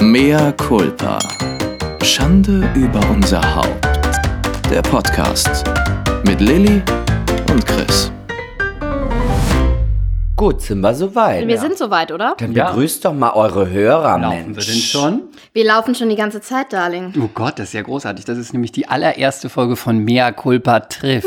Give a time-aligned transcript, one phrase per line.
[0.00, 1.18] Mea culpa.
[2.02, 3.86] Schande über unser Haupt.
[4.70, 5.64] Der Podcast
[6.24, 6.82] mit Lilly
[7.50, 8.12] und Chris.
[10.36, 11.46] Gut, sind wir soweit.
[11.48, 12.34] Wir sind soweit, oder?
[12.38, 12.70] Dann Ja.
[12.70, 14.66] begrüßt doch mal eure Hörer, Laufen wir Mensch.
[14.66, 15.22] denn schon?
[15.52, 17.12] Wir laufen schon die ganze Zeit, Darling.
[17.20, 18.24] Oh Gott, das ist ja großartig.
[18.24, 21.26] Das ist nämlich die allererste Folge von Mea Culpa trifft.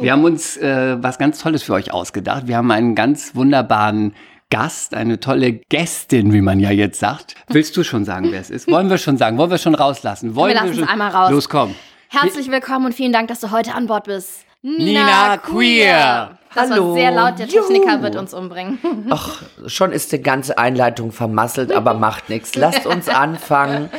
[0.00, 2.46] Wir haben uns äh, was ganz Tolles für euch ausgedacht.
[2.46, 4.14] Wir haben einen ganz wunderbaren
[4.54, 7.34] Gast, eine tolle Gästin, wie man ja jetzt sagt.
[7.48, 8.70] Willst du schon sagen, wer es ist?
[8.70, 9.36] Wollen wir schon sagen?
[9.36, 10.36] Wollen wir schon rauslassen?
[10.36, 10.88] Wollen Wir lassen es schon?
[10.88, 11.32] einmal raus.
[11.32, 11.74] Los, komm.
[12.08, 14.44] Herzlich willkommen und vielen Dank, dass du heute an Bord bist.
[14.62, 16.38] Nina Queer.
[16.54, 16.90] Das Hallo.
[16.90, 18.02] war sehr laut, der Techniker Juhu.
[18.02, 18.78] wird uns umbringen.
[19.10, 22.54] Ach, schon ist die ganze Einleitung vermasselt, aber macht nichts.
[22.54, 23.90] Lasst uns anfangen.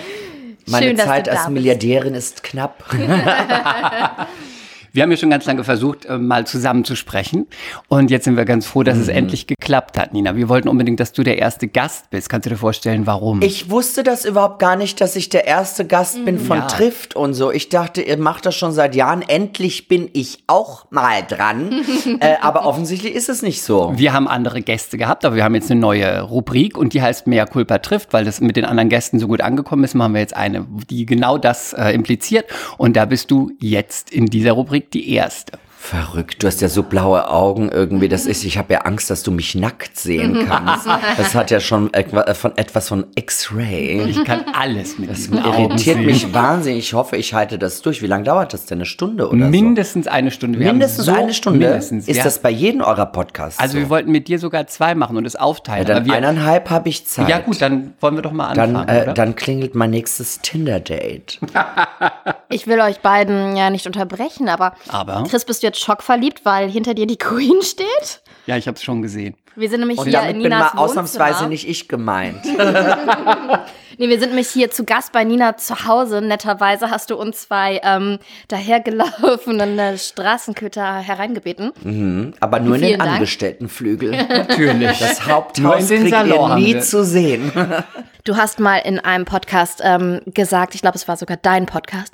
[0.68, 1.50] Meine Schön, Zeit als.
[1.50, 2.82] Milliardärin ist knapp.
[4.96, 7.48] Wir haben ja schon ganz lange versucht, äh, mal zusammen zu sprechen.
[7.90, 10.38] Und jetzt sind wir ganz froh, dass es endlich geklappt hat, Nina.
[10.38, 12.30] Wir wollten unbedingt, dass du der erste Gast bist.
[12.30, 13.42] Kannst du dir vorstellen, warum?
[13.42, 16.68] Ich wusste das überhaupt gar nicht, dass ich der erste Gast bin von Ja.
[16.68, 17.52] Trift und so.
[17.52, 19.22] Ich dachte, ihr macht das schon seit Jahren.
[19.22, 21.82] Endlich bin ich auch mal dran.
[22.22, 23.92] äh, aber offensichtlich ist es nicht so.
[23.98, 27.28] Wir haben andere Gäste gehabt, aber wir haben jetzt eine neue Rubrik und die heißt
[27.28, 30.22] Mea Culpa trifft, weil das mit den anderen Gästen so gut angekommen ist, machen wir
[30.22, 32.46] jetzt eine, die genau das äh, impliziert.
[32.78, 35.60] Und da bist du jetzt in dieser Rubrik die erste.
[35.86, 38.10] Verrückt, du hast ja so blaue Augen irgendwie.
[38.10, 40.88] Das ist, ich habe ja Angst, dass du mich nackt sehen kannst.
[40.88, 44.02] Das hat ja schon äh, von etwas von X-Ray.
[44.10, 46.06] Ich kann alles mit Augen Irritiert sehen.
[46.08, 46.80] mich wahnsinnig.
[46.80, 48.02] Ich hoffe, ich halte das durch.
[48.02, 48.80] Wie lange dauert das denn?
[48.80, 50.58] Eine Stunde oder Mindestens eine Stunde.
[50.58, 50.62] so?
[50.62, 51.60] Wir haben Mindestens so, eine Stunde.
[51.60, 52.08] Mindestens.
[52.08, 52.24] Ist ja.
[52.24, 53.80] das bei jedem eurer Podcasts also so?
[53.80, 55.86] wir wollten mit dir sogar zwei machen und es ja, aufteilen.
[55.86, 57.30] dann aber wir, eineinhalb habe ich Zeit.
[57.30, 59.14] ja gut, dann wollen wir doch mal dann, anfangen, äh, oder?
[59.14, 61.40] dann klingelt mein nächstes Tinder-Date.
[62.50, 65.26] Ich will euch beiden ja nicht unterbrechen, aber, Aber?
[65.28, 68.22] Chris, bist du jetzt schockverliebt, weil hinter dir die Queen steht?
[68.46, 69.36] ja, ich habe es schon gesehen.
[69.56, 71.50] Wir sind nämlich Und hier damit in bin mal Ninas ausnahmsweise Wohnzimmer.
[71.50, 72.42] nicht ich gemeint.
[73.98, 76.22] Nee, wir sind nämlich hier zu Gast bei Nina zu Hause.
[76.22, 82.34] Netterweise hast du uns zwei ähm, dahergelaufenen Straßenköter hereingebeten.
[82.40, 83.12] Aber nur in den Dank.
[83.14, 84.12] Angestelltenflügel.
[84.28, 85.00] Natürlich.
[85.00, 86.82] Das Haupthaus kriegt ihr nie wir.
[86.82, 87.52] zu sehen.
[88.26, 92.14] Du hast mal in einem Podcast ähm, gesagt, ich glaube, es war sogar dein Podcast,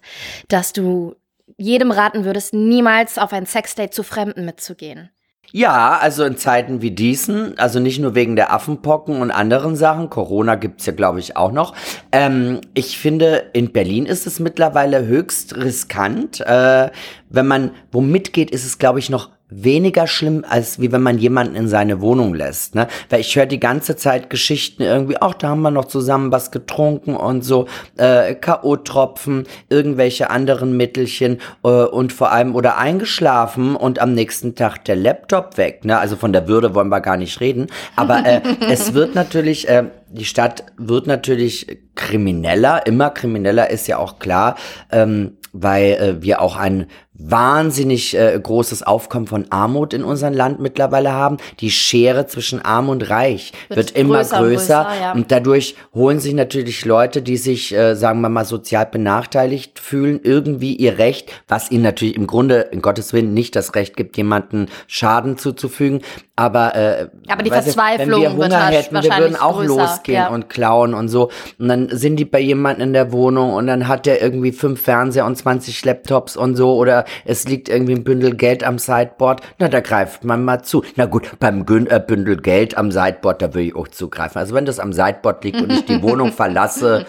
[0.50, 1.16] dass du
[1.62, 5.10] jedem raten würdest, niemals auf ein Sexdate zu Fremden mitzugehen.
[5.54, 10.10] Ja, also in Zeiten wie diesen, also nicht nur wegen der Affenpocken und anderen Sachen,
[10.10, 11.76] Corona gibt's ja, glaube ich, auch noch.
[12.14, 16.40] Ähm, ich finde, in Berlin ist es mittlerweile höchst riskant.
[16.40, 16.90] Äh,
[17.30, 21.18] wenn man wo mitgeht, ist es, glaube ich, noch weniger schlimm, als wie wenn man
[21.18, 22.74] jemanden in seine Wohnung lässt.
[22.74, 22.88] Ne?
[23.10, 26.52] Weil ich höre die ganze Zeit Geschichten irgendwie, ach, da haben wir noch zusammen was
[26.52, 27.68] getrunken und so,
[27.98, 34.86] äh, K.O.-Tropfen, irgendwelche anderen Mittelchen äh, und vor allem oder eingeschlafen und am nächsten Tag
[34.86, 35.84] der Laptop weg.
[35.84, 36.00] Ne?
[36.00, 37.68] Also von der Würde wollen wir gar nicht reden.
[37.98, 43.98] Aber äh, es wird natürlich, äh, die Stadt wird natürlich krimineller, immer krimineller ist ja
[43.98, 44.56] auch klar,
[44.92, 46.88] ähm, weil äh, wir auch ein
[47.24, 51.38] wahnsinnig äh, großes Aufkommen von Armut in unserem Land mittlerweile haben.
[51.60, 55.12] Die Schere zwischen Arm und Reich wird, Wird immer größer größer, ja.
[55.14, 60.20] und dadurch holen sich natürlich Leute, die sich, äh, sagen wir mal, sozial benachteiligt fühlen,
[60.24, 64.18] irgendwie ihr Recht, was ihnen natürlich im Grunde, in Gottes Willen, nicht das Recht gibt,
[64.18, 66.02] jemanden Schaden zuzufügen.
[66.36, 70.30] Aber, äh, Aber die Verzweiflung wenn wir Hunger hätten, wir würden auch größer, losgehen ja.
[70.30, 71.30] und klauen und so.
[71.60, 74.82] Und dann sind die bei jemandem in der Wohnung und dann hat der irgendwie fünf
[74.82, 79.42] Fernseher und 20 Laptops und so oder es liegt irgendwie ein Bündel Geld am Sideboard.
[79.60, 80.84] Na, da greift man mal zu.
[80.96, 84.40] Na gut, beim äh, Bündel Geld am Sideboard, da würde ich auch zugreifen.
[84.40, 87.06] Also wenn das am Sideboard liegt und ich die Wohnung verlasse,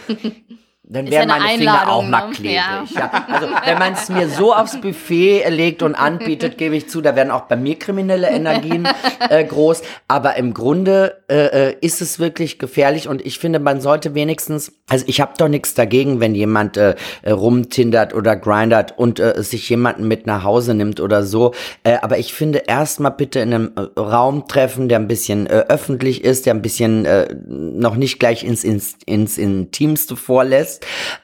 [0.84, 2.34] dann wären meine Finger auch Einladung, mal ne?
[2.34, 2.54] klebrig.
[2.56, 2.84] Ja.
[2.90, 3.26] Ja.
[3.28, 7.14] also wenn man es mir so aufs Buffet legt und anbietet, gebe ich zu, da
[7.14, 8.88] werden auch bei mir kriminelle Energien
[9.30, 9.82] äh, groß.
[10.08, 14.72] Aber im Grunde äh, äh, ist es wirklich gefährlich und ich finde, man sollte wenigstens,
[14.88, 19.40] also ich habe doch nichts dagegen, wenn jemand äh, äh, rumtindert oder grindert und äh,
[19.42, 21.54] sich jemanden mit nach Hause nimmt oder so.
[21.84, 25.64] Äh, aber ich finde erstmal bitte in einem äh, Raum treffen, der ein bisschen äh,
[25.68, 30.71] öffentlich ist, der ein bisschen äh, noch nicht gleich ins, ins, ins Intimste vorlässt.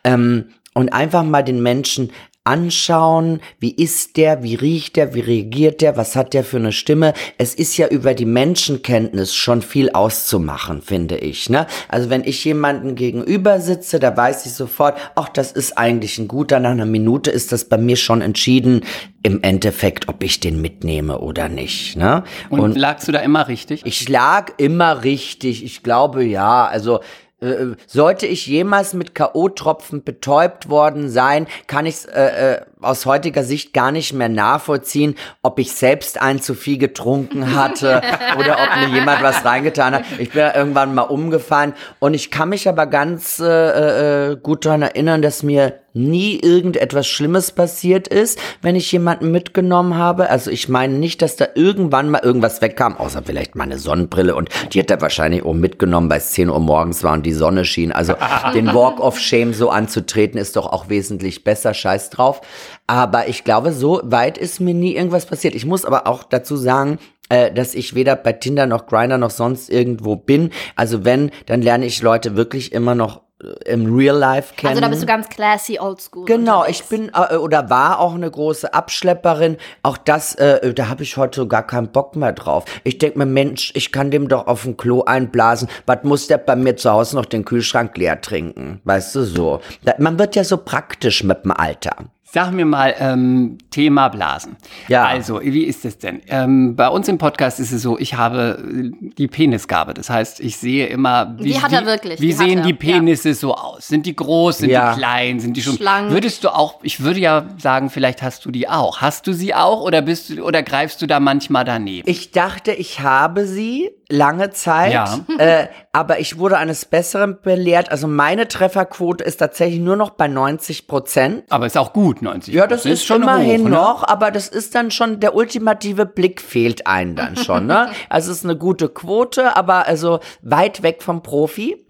[0.05, 2.11] Ähm, und einfach mal den Menschen
[2.49, 6.73] anschauen, wie ist der, wie riecht der, wie reagiert der, was hat der für eine
[6.73, 7.13] Stimme.
[7.37, 11.51] Es ist ja über die Menschenkenntnis schon viel auszumachen, finde ich.
[11.51, 11.67] Ne?
[11.89, 16.27] Also wenn ich jemanden gegenüber sitze, da weiß ich sofort, ach, das ist eigentlich ein
[16.27, 18.81] guter, nach einer Minute ist das bei mir schon entschieden,
[19.23, 21.97] im Endeffekt, ob ich den mitnehme oder nicht.
[21.97, 22.25] Ne?
[22.49, 23.83] Und, lagst du da immer richtig?
[23.85, 25.65] Ich lag immer richtig.
[25.65, 26.67] Ich glaube ja.
[26.67, 27.01] Also
[27.41, 33.07] äh, sollte ich jemals mit K.O.-Tropfen betäubt worden sein, kann ich es äh, äh, aus
[33.07, 38.03] heutiger Sicht gar nicht mehr nachvollziehen, ob ich selbst ein zu viel getrunken hatte
[38.39, 40.05] oder ob mir jemand was reingetan hat.
[40.19, 44.67] Ich bin ja irgendwann mal umgefallen und ich kann mich aber ganz äh, äh, gut
[44.67, 50.31] daran erinnern, dass mir nie irgendetwas Schlimmes passiert ist, wenn ich jemanden mitgenommen habe.
[50.31, 54.51] Also ich meine nicht, dass da irgendwann mal irgendwas wegkam, außer vielleicht meine Sonnenbrille und
[54.73, 57.65] die hat er wahrscheinlich auch mitgenommen, weil es 10 Uhr morgens war und die Sonne
[57.65, 57.93] schien.
[57.93, 58.15] Also
[58.55, 61.75] den Walk of Shame so anzutreten ist doch auch wesentlich besser.
[61.75, 62.41] Scheiß drauf.
[62.87, 65.55] Aber ich glaube, so weit ist mir nie irgendwas passiert.
[65.55, 66.99] Ich muss aber auch dazu sagen,
[67.29, 70.51] äh, dass ich weder bei Tinder noch Grinder noch sonst irgendwo bin.
[70.77, 73.28] Also wenn, dann lerne ich Leute wirklich immer noch
[73.67, 74.71] im Real Life kennen.
[74.71, 76.25] Also da bist du ganz classy, oldschool.
[76.25, 76.81] Genau, unterwegs.
[76.81, 79.59] ich bin äh, oder war auch eine große Abschlepperin.
[79.83, 82.65] Auch das, äh, da habe ich heute so gar keinen Bock mehr drauf.
[82.83, 85.69] Ich denk mir, Mensch, ich kann dem doch auf dem Klo einblasen.
[85.87, 88.81] Was muss der bei mir zu Hause noch den Kühlschrank leer trinken?
[88.85, 89.61] Weißt du so?
[89.99, 91.95] Man wird ja so praktisch mit dem Alter.
[92.31, 94.57] Sag mir mal, ähm, Thema Blasen.
[94.89, 95.07] Ja.
[95.07, 96.21] Also, wie ist es denn?
[96.29, 99.95] Ähm, bei uns im Podcast ist es so, ich habe äh, die Penisgabe.
[99.95, 102.65] Das heißt, ich sehe immer, wie, Die hat er wirklich, wie die hat sehen er,
[102.65, 102.77] die ja.
[102.99, 103.89] Penisse so aus?
[103.89, 104.93] Sind die groß, sind Ja.
[104.93, 106.11] die klein, sind die schon Schlank.
[106.11, 108.99] Würdest du auch, ich würde ja sagen, vielleicht hast du die auch.
[109.01, 112.09] Hast du sie auch oder bist du oder greifst du da manchmal daneben?
[112.11, 115.21] Ich dachte, ich habe sie lange Zeit, Ja.
[115.39, 117.91] äh, aber ich wurde eines Besseren belehrt.
[117.91, 121.45] Also meine Trefferquote ist tatsächlich nur noch bei 90 Prozent.
[121.51, 122.55] Aber ist auch gut, 90.
[122.55, 123.71] Ja, das ist, schon immerhin hoch, ne?
[123.71, 127.91] noch, aber das ist dann schon, der ultimative Blick fehlt einem dann schon, ne?
[128.09, 131.85] Also es ist eine gute Quote, aber also weit weg vom Profi.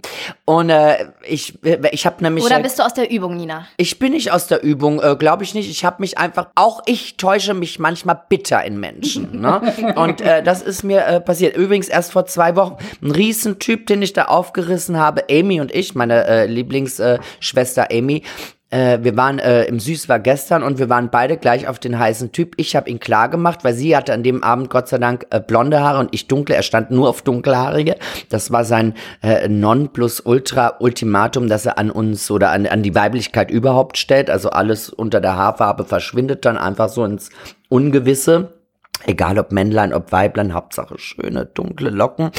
[0.44, 1.58] Und äh, ich,
[1.90, 2.44] ich habe nämlich...
[2.44, 3.66] Oder bist du aus der Übung, Nina?
[3.76, 5.70] ich bin nicht aus der Übung, äh, glaube ich nicht.
[5.70, 9.28] Ich habe mich einfach, auch ich täusche mich manchmal bitter in Menschen.
[9.38, 9.94] Ne?
[9.94, 11.56] Und äh, das ist mir äh, passiert.
[11.56, 12.76] Übrigens erst vor zwei Wochen.
[13.02, 18.24] Ein Riesentyp, den ich da aufgerissen habe, Amy und ich, meine äh, Lieblingsschwester äh, Amy.
[18.70, 21.98] Äh, wir waren äh, im Süß war gestern und wir waren beide gleich auf den
[21.98, 22.54] heißen Typ.
[22.58, 25.40] Ich habe ihn klar gemacht, weil sie hatte an dem Abend Gott sei Dank äh,
[25.40, 26.54] blonde Haare und ich dunkle.
[26.54, 27.96] Er stand nur auf dunkelhaarige.
[28.28, 33.96] Das war sein äh, Non-Plus-Ultra-Ultimatum, dass er an uns oder an, an die Weiblichkeit überhaupt
[33.96, 34.28] stellt.
[34.28, 37.30] Also alles unter der Haarfarbe verschwindet dann einfach so ins
[37.70, 38.57] Ungewisse.
[39.06, 42.30] Egal ob Männlein, ob Weiblein, Hauptsache schöne dunkle Locken.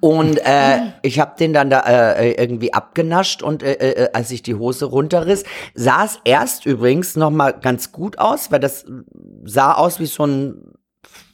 [0.00, 4.42] Und äh, ich habe den dann da äh, irgendwie abgenascht und äh, äh, als ich
[4.42, 8.86] die Hose runterriss, sah es erst übrigens noch mal ganz gut aus, weil das
[9.44, 10.72] sah aus wie so ein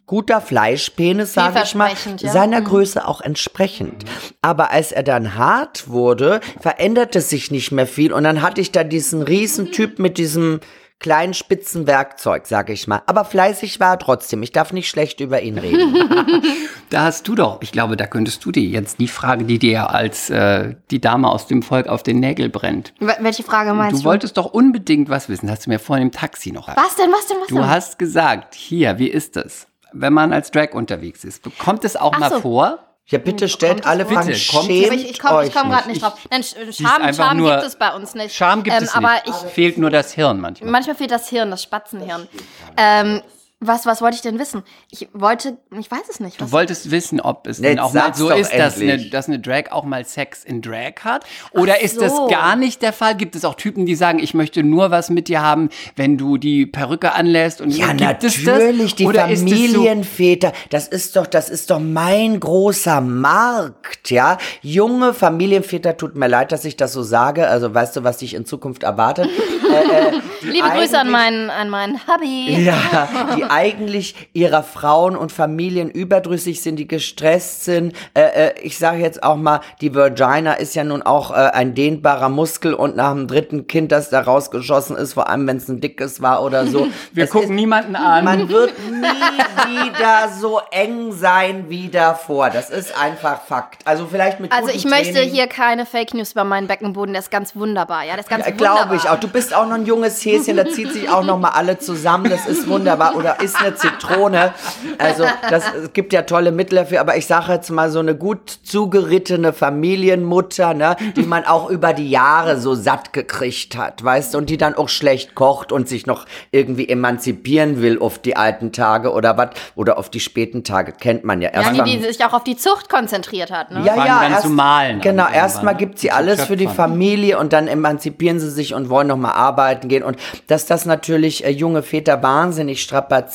[0.07, 2.31] guter Fleischpenis, sage ich mal, ja.
[2.31, 2.65] seiner Mhm.
[2.65, 4.05] Größe auch entsprechend.
[4.43, 8.73] Aber als er dann hart wurde, veränderte sich nicht mehr viel und dann hatte ich
[8.73, 10.61] da diesen riesen Typ mit diesem
[11.03, 13.03] kleinen spitzen Werkzeug, sage ich mal.
[13.07, 14.43] Aber fleißig war er trotzdem.
[14.43, 15.95] Ich darf nicht schlecht über ihn reden.
[16.91, 19.89] Da hast du doch, ich glaube, da könntest du dir jetzt die Frage, die dir
[19.89, 22.93] als äh, die Dame aus dem Volk auf den Nägel brennt.
[23.01, 24.05] Wel- Welche Frage meinst Du du?
[24.11, 27.27] wolltest doch unbedingt was wissen, hast du mir vorhin im Taxi noch was denn, was
[27.29, 27.67] denn, was Du denn?
[27.67, 31.41] hast gesagt, hier, wie ist es, wenn man als Drag unterwegs ist?
[31.59, 32.41] Kommt es auch Ach mal so.
[32.43, 32.79] vor?
[33.07, 34.07] Ja, bitte stellt es alle?
[34.07, 34.29] Fragen.
[34.29, 36.03] Bitte, kommt Schämt ich, ich komme komm gerade nicht nicht.
[36.03, 36.19] drauf.
[36.31, 38.35] Nein, Scham, Scham nur- gibt es bei uns nicht.
[38.35, 39.25] Scham gibt ähm, es aber nicht.
[39.27, 40.71] ich Fehlt nur das Hirn manchmal.
[40.71, 42.29] Manchmal fehlt das Hirn, das Spatzenhirn.
[42.77, 43.21] Ähm,
[43.65, 44.63] was, was wollte ich denn wissen?
[44.91, 46.41] Ich wollte, ich weiß es nicht.
[46.41, 49.29] Was, Du wolltest wissen, ob es Jetzt denn auch mal so ist, dass eine, dass
[49.29, 51.25] eine Drag auch mal Sex in Drag hat?
[51.53, 52.27] Oder ist das so.
[52.27, 53.17] gar nicht der Fall?
[53.17, 56.39] Gibt es auch Typen, die sagen, ich möchte nur was mit dir haben, wenn du
[56.39, 57.61] die Perücke anlässt?
[57.61, 58.97] Und Ja, gibt es natürlich, das?
[58.97, 60.53] die Oder ist es so, Familienväter.
[60.71, 64.39] Das ist doch, das ist doch mein großer Markt, ja.
[64.61, 67.47] Junge Familienväter, tut mir leid, dass ich das so sage.
[67.47, 69.29] Also weißt du, was dich in Zukunft erwartet?
[69.71, 72.63] äh, äh, Liebe Grüße an meinen, an meinen Hubby.
[72.65, 77.95] Ja, die eigentlich ihrer Frauen und Familien überdrüssig sind, die gestresst sind.
[78.15, 81.75] Äh, äh, ich sage jetzt auch mal, die Vagina ist ja nun auch äh, ein
[81.75, 85.69] dehnbarer Muskel und nach dem dritten Kind, das da rausgeschossen ist, vor allem wenn es
[85.69, 86.89] ein dickes war oder so.
[87.13, 88.25] Wir gucken ist, niemanden an.
[88.25, 92.51] man wird nie wieder so eng sein wie davor.
[92.51, 93.87] Das ist einfach Fakt.
[93.87, 95.31] Also vielleicht mit Also ich möchte Training.
[95.35, 98.47] hier keine Fake News über meinen Beckenboden, der ist ganz wunderbar, ja, der ist ganz
[98.47, 98.77] Ja, wunderbar.
[98.87, 99.21] Glaube ich auch.
[99.21, 102.31] Du bist auch noch ein junges Häschen, da zieht sich auch noch mal alle zusammen.
[102.31, 103.17] Das ist wunderbar.
[103.17, 104.53] Oder ist eine Zitrone.
[104.99, 107.01] Also das es gibt ja tolle Mittel dafür.
[107.01, 111.93] Aber ich sage jetzt mal so eine gut zugerittene Familienmutter, ne, die man auch über
[111.93, 115.89] die Jahre so satt gekriegt hat, weißt du, und die dann auch schlecht kocht und
[115.89, 120.65] sich noch irgendwie emanzipieren will auf die alten Tage oder was oder auf die späten
[120.65, 121.51] Tage kennt man ja.
[121.53, 123.83] Ja, Erst die, die sich auch auf die Zucht konzentriert hat, ne?
[123.85, 125.79] ja, Fangen ja, dann erst, zu malen Genau, erstmal ne?
[125.79, 126.69] gibt sie alles für die.
[126.73, 130.03] Familie und dann emanzipieren sie sich und wollen nochmal arbeiten gehen.
[130.03, 133.32] Und dass das natürlich äh, junge Väter wahnsinnig strapaziert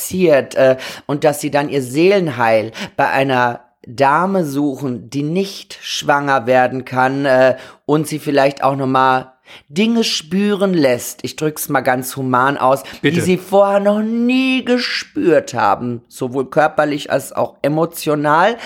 [0.55, 6.83] äh, und dass sie dann ihr Seelenheil bei einer Dame suchen, die nicht schwanger werden
[6.83, 9.33] kann äh, und sie vielleicht auch noch mal
[9.69, 13.15] Dinge spüren lässt, ich drück's mal ganz human aus, Bitte.
[13.15, 18.57] die sie vorher noch nie gespürt haben, sowohl körperlich als auch emotional.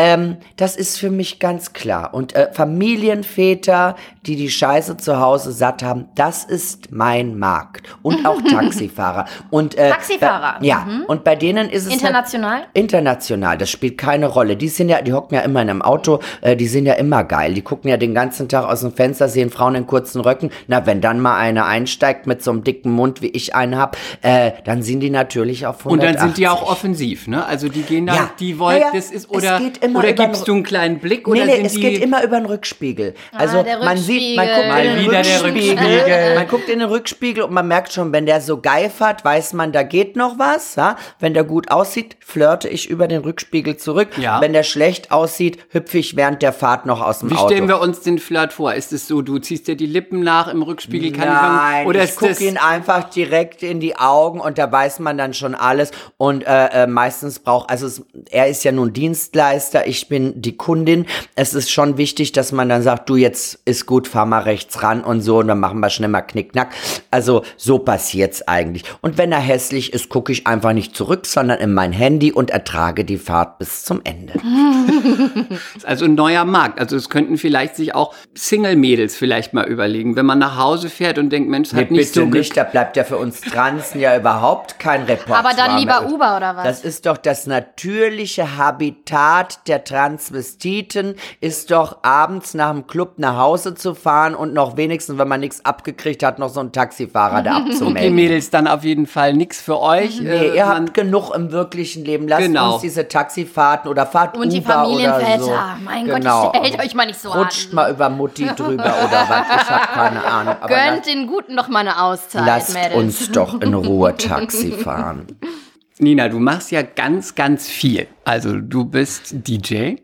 [0.00, 2.14] Ähm, das ist für mich ganz klar.
[2.14, 7.88] Und äh, Familienväter, die die Scheiße zu Hause satt haben, das ist mein Markt.
[8.02, 9.24] Und auch Taxifahrer.
[9.50, 11.92] Und, äh, Taxifahrer, Bei, ja, und bei denen ist es...
[11.92, 12.58] International?
[12.58, 14.56] Halt, international, das spielt keine Rolle.
[14.56, 17.24] Die sind ja, die hocken ja immer in einem Auto, äh, die sind ja immer
[17.24, 17.54] geil.
[17.54, 20.50] Die gucken ja den ganzen Tag aus dem Fenster, sehen Frauen in kurzen Röcken.
[20.68, 23.96] Na, wenn dann mal eine einsteigt mit so einem dicken Mund, wie ich einen hab,
[24.22, 25.92] äh, dann sind die natürlich auf 180.
[25.92, 27.44] Und dann sind die auch offensiv, ne?
[27.44, 28.30] Also die gehen dann, Ja.
[28.38, 30.98] die wollen, Naja, das ist, es oder, geht immer oder über gibst du einen kleinen
[30.98, 33.14] Blick Nee, oder nee, sind es die, geht immer über den Rückspiegel.
[33.32, 34.84] Also der man sieht, man guckt Rückspiegel.
[34.84, 36.34] in den Mal wieder der Rückspiegel, Rückspiegel.
[36.34, 39.72] man guckt in den Rückspiegel und man merkt schon, wenn der so geifert, weiß man,
[39.72, 40.76] da geht noch was.
[40.76, 40.96] Ja?
[41.18, 44.08] Wenn der gut aussieht, flirte ich über den Rückspiegel zurück.
[44.18, 44.40] Ja.
[44.40, 47.48] Wenn der schlecht aussieht, hüpfe ich während der Fahrt noch aus dem Wie Auto.
[47.48, 48.74] stellen wir uns den Flirt vor?
[48.74, 51.12] Ist es so, du ziehst dir die Lippen nach im Rückspiegel?
[51.12, 54.70] Kann ich sagen, Nein, oder ich gucke ihn einfach direkt in die Augen und da
[54.70, 55.90] weiß man dann schon alles.
[56.16, 60.56] Und äh, äh, meistens braucht, also es, er ist ja nun Dienstleister, ich bin die
[60.56, 61.06] Kundin.
[61.34, 64.82] Es ist schon wichtig, dass man dann sagt, du jetzt ist gut, fahr mal rechts
[64.82, 66.72] ran und so und dann machen wir schnell mal Knickknack.
[67.10, 68.84] Also so passiert's eigentlich.
[69.00, 72.50] Und wenn er hässlich ist, gucke ich einfach nicht zurück, sondern in mein Handy und
[72.50, 74.34] ertrage die Fahrt bis zum Ende.
[75.84, 76.80] also ein neuer Markt?
[76.80, 81.18] Also es könnten vielleicht sich auch Single-Mädels vielleicht mal überlegen, wenn man nach Hause fährt
[81.18, 83.40] und denkt, Mensch, es Nee, hat nicht bitte so nicht, da bleibt ja für uns
[83.40, 86.06] Transen ja überhaupt kein Repertoire Aber dann lieber.
[86.06, 86.64] Uber oder was?
[86.64, 93.36] Das ist doch das natürliche Habitat der Transvestiten, ist doch abends nach dem Club nach
[93.36, 97.42] Hause zu fahren und noch wenigstens, wenn man nichts abgekriegt hat, noch so einen Taxifahrer
[97.42, 98.14] da Okay, abzumelden.
[98.14, 100.20] Mädels, dann auf jeden Fall nichts für euch.
[100.20, 102.28] Nee, Äh, ihr habt genug im wirklichen Leben.
[102.28, 102.72] Lasst Genau.
[102.74, 105.34] uns diese Taxifahrten oder fahrt Und die Uber Familienväter.
[105.36, 105.52] oder so.
[105.84, 106.50] Mein genau.
[106.52, 107.74] Gott, stellt euch mal nicht so Rutscht an.
[107.74, 110.54] mal über Mutti drüber oder was, ich habe keine Ahnung.
[110.60, 112.94] Aber Gönnt den Guten noch mal eine Auszeit, lasst Mädels.
[112.94, 115.26] uns doch in Ruhe Taxi fahren.
[116.00, 118.06] Nina, du machst ja ganz, ganz viel.
[118.24, 119.96] Also du bist DJ,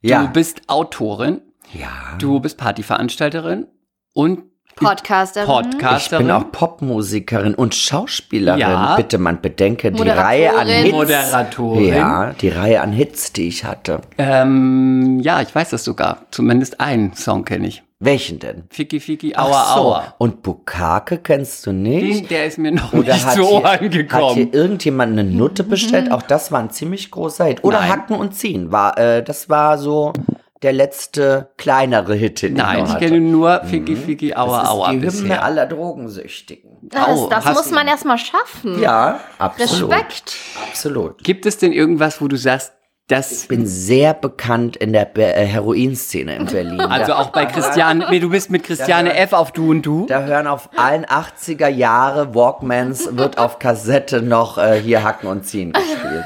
[0.00, 0.22] Ja.
[0.24, 1.40] du bist Autorin,
[1.72, 1.88] Ja.
[2.18, 3.66] du bist Partyveranstalterin
[4.14, 4.42] und
[4.76, 5.48] Podcasterin.
[5.48, 6.26] Ich Podcasterin.
[6.26, 8.60] bin auch Popmusikerin und Schauspielerin.
[8.60, 8.96] Ja.
[8.96, 10.02] Bitte, man bedenke die.
[10.08, 10.92] Reihe an Hits.
[10.92, 11.88] Moderatorin.
[11.88, 14.00] Ja, die Reihe an Hits, die ich hatte.
[14.16, 16.26] ähm, ja, ich weiß das sogar.
[16.30, 17.82] Zumindest einen Song kenne ich.
[18.02, 18.64] Welchen denn?
[18.70, 19.80] Fiki Fiki Ach Aua so.
[19.80, 20.14] Aua.
[20.16, 22.30] Und Bukake kennst du Den, nicht?
[22.30, 23.64] der ist mir noch Oder nicht hat, zu hier, Ohren
[24.10, 26.10] hat hier irgendjemand eine Nutte bestellt?
[26.12, 27.62] Auch das war ein ziemlich großer Hit.
[27.62, 27.90] Oder Nein.
[27.90, 28.72] Hacken und Ziehen.
[28.72, 30.14] War, äh, das war so
[30.62, 34.70] der letzte kleinere Hit, den Nein, ich ich kenne nur Fiki Fiki Aua das ist
[34.70, 35.44] Aua die Hymne bisher.
[35.44, 36.70] aller Drogensüchtigen.
[36.82, 38.80] Das, das hast muss du- man erstmal schaffen.
[38.80, 39.90] Ja, absolut.
[39.92, 40.36] Respekt.
[40.70, 41.22] Absolut.
[41.22, 42.72] Gibt es denn irgendwas, wo du sagst,
[43.10, 46.80] das Ich bin sehr bekannt in der Be äh, Heroinszene in Berlin.
[46.80, 50.06] also da, auch bei Christiane, nee, du bist mit Christiane F auf Du und Du.
[50.06, 55.44] da hören auf allen 80er Jahre Walkmans, wird auf Kassette noch äh, hier Hacken und
[55.44, 56.24] Ziehen gespielt.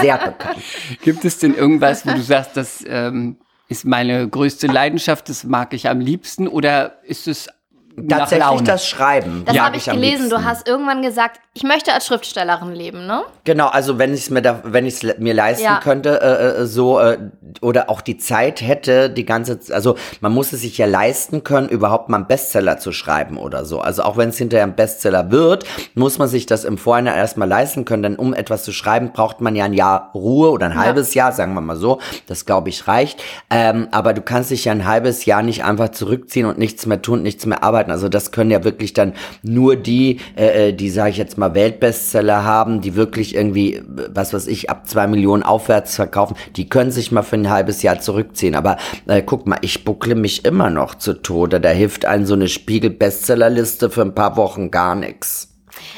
[0.00, 0.58] Sehr bekannt.
[1.02, 5.72] Gibt es denn irgendwas, wo du sagst, das ähm, ist meine größte Leidenschaft, das mag
[5.74, 7.48] ich am liebsten oder ist es
[8.08, 8.62] Tatsächlich Laune?
[8.62, 9.42] das Schreiben.
[9.44, 10.30] Das mag habe ich gelesen.
[10.30, 13.24] Du hast irgendwann gesagt, ich möchte als Schriftstellerin leben, ne?
[13.42, 15.80] Genau, also wenn ich es mir, da, wenn ich es mir leisten Ja.
[15.80, 17.18] könnte, äh, äh, so äh,
[17.60, 21.68] oder auch die Zeit hätte, die ganze, also man muss es sich ja leisten können,
[21.68, 23.80] überhaupt mal einen Bestseller zu schreiben oder so.
[23.80, 25.64] Also auch wenn es hinterher ein Bestseller wird,
[25.96, 28.04] muss man sich das im Vorhinein erstmal leisten können.
[28.04, 31.32] Denn um etwas zu schreiben, braucht man ja ein Jahr Ruhe oder ein halbes Jahr,
[31.32, 31.98] sagen wir mal so.
[32.28, 33.20] Das glaube ich reicht.
[33.50, 37.02] Ähm, aber du kannst dich ja ein halbes Jahr nicht einfach zurückziehen und nichts mehr
[37.02, 37.90] tun, nichts mehr arbeiten.
[37.90, 41.47] Also das können ja wirklich dann nur die, äh, äh, die sage ich jetzt mal
[41.54, 46.90] Weltbestseller haben, die wirklich irgendwie, was weiß ich, ab zwei Millionen aufwärts verkaufen, die können
[46.90, 48.54] sich mal für ein halbes Jahr zurückziehen.
[48.54, 48.76] Aber
[49.06, 51.60] äh, guck mal, ich buckle mich immer noch zu Tode.
[51.60, 55.48] Da hilft einem so eine Spiegel-Bestsellerliste für ein paar Wochen gar nichts.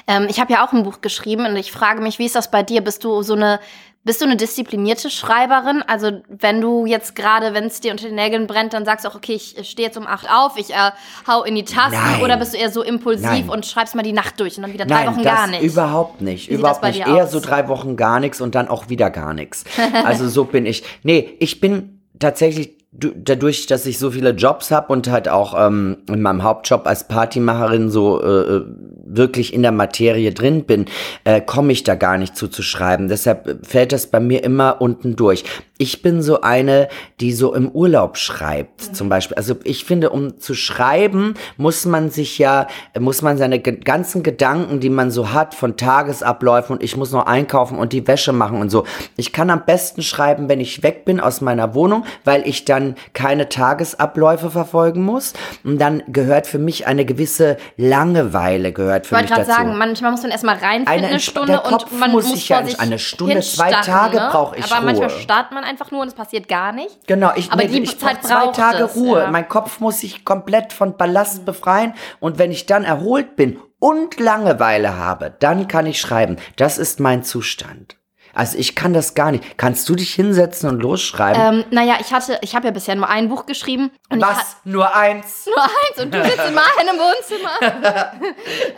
[0.07, 2.51] Ähm, ich habe ja auch ein Buch geschrieben und ich frage mich, wie ist das
[2.51, 2.83] bei dir?
[2.83, 3.61] Bist du so eine
[4.03, 5.83] bist du eine disziplinierte Schreiberin?
[5.87, 9.11] Also wenn du jetzt gerade, wenn es dir unter den Nägeln brennt, dann sagst du
[9.11, 10.91] auch, okay, ich stehe jetzt um acht auf, ich äh,
[11.27, 12.23] hau in die Tasten Nein.
[12.23, 13.49] oder bist du eher so impulsiv Nein.
[13.51, 15.63] und schreibst mal die Nacht durch und dann wieder drei Nein, Wochen gar nicht?
[15.63, 16.49] überhaupt nicht.
[16.49, 17.01] Wie überhaupt nicht.
[17.01, 17.31] Eher aus?
[17.31, 19.65] so drei Wochen gar nichts und dann auch wieder gar nichts.
[20.05, 20.83] Also so bin ich.
[21.03, 25.99] Nee, ich bin tatsächlich dadurch, dass ich so viele Jobs habe und halt auch ähm,
[26.09, 28.63] in meinem Hauptjob als Partymacherin so äh,
[29.05, 30.87] wirklich in der Materie drin bin,
[31.25, 33.09] äh, komme ich da gar nicht zu zu schreiben.
[33.09, 35.45] Deshalb fällt das bei mir immer unten durch.
[35.79, 36.89] Ich bin so eine,
[37.21, 39.37] die so im Urlaub schreibt, zum Beispiel.
[39.37, 42.67] Also ich finde, um zu schreiben, muss man sich ja,
[42.99, 47.27] muss man seine ganzen Gedanken, die man so hat, von Tagesabläufen und ich muss noch
[47.27, 48.85] einkaufen und die Wäsche machen und so.
[49.17, 52.80] Ich kann am besten schreiben, wenn ich weg bin aus meiner Wohnung, weil ich dann
[53.13, 55.33] keine Tagesabläufe verfolgen muss.
[55.65, 59.63] Und dann gehört für mich eine gewisse Langeweile gehört für Ich mich wollte gerade dazu.
[59.69, 62.65] sagen, manchmal muss man erstmal reinfinden, eine, Eine Stunde und man muss muss, sich ja
[62.65, 64.29] sich eine Stunde, zwei Tage ne?
[64.31, 65.19] brauch ich Aber manchmal Ruhe.
[65.21, 67.07] startet man einfach nur und es passiert gar nicht.
[67.07, 69.21] Genau, ich, Aber nee, die ich Zeit brauch zwei Tage es, Ruhe.
[69.21, 69.31] ja.
[69.31, 74.21] Mein Kopf muss sich komplett von Ballast befreien und wenn ich dann erholt bin und
[74.21, 76.37] Langeweile habe, dann kann ich schreiben.
[76.57, 77.97] Das ist mein Zustand.
[78.41, 79.59] Also ich kann das gar nicht.
[79.59, 81.59] Kannst du dich hinsetzen und losschreiben?
[81.59, 84.57] Ähm, naja, ich hatte, ich habe ja bisher nur ein Buch geschrieben ich Was?
[84.65, 85.47] Nur eins?
[85.55, 87.93] nur eins und du sitzt in meinem Wohnzimmer.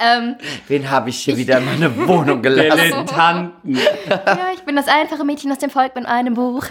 [0.01, 0.35] ähm,
[0.67, 2.77] Wen habe ich hier wieder in meine Wohnung gelassen?
[2.77, 3.77] Dilettanten.
[4.09, 6.65] ja, ich bin das einfache Mädchen aus dem Volk mit einem Buch.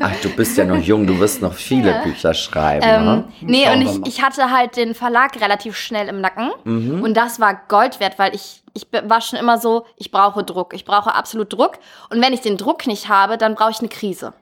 [0.00, 2.86] Ach, du bist ja noch jung, du wirst noch viele Bücher schreiben.
[2.86, 3.24] Ähm, ne?
[3.40, 6.52] nee, Schauen und ich, ich hatte halt den Verlag relativ schnell im Nacken.
[6.64, 10.74] Und das war Gold wert, weil ich, ich war schon immer so, ich brauche Druck.
[10.74, 11.78] Ich brauche absolut Druck.
[12.10, 14.32] Und wenn ich den Druck nicht habe, dann brauche ich eine Krise.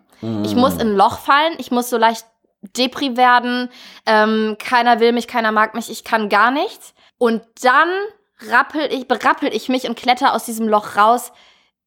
[0.44, 2.26] Ich muss in ein Loch fallen, ich muss so leicht
[2.76, 3.70] Depri werden,
[4.04, 6.92] ähm, keiner will mich, keiner mag mich, ich kann gar nichts.
[7.16, 7.88] Und dann
[8.50, 11.32] rappel ich, berappel ich mich und kletter aus diesem Loch raus,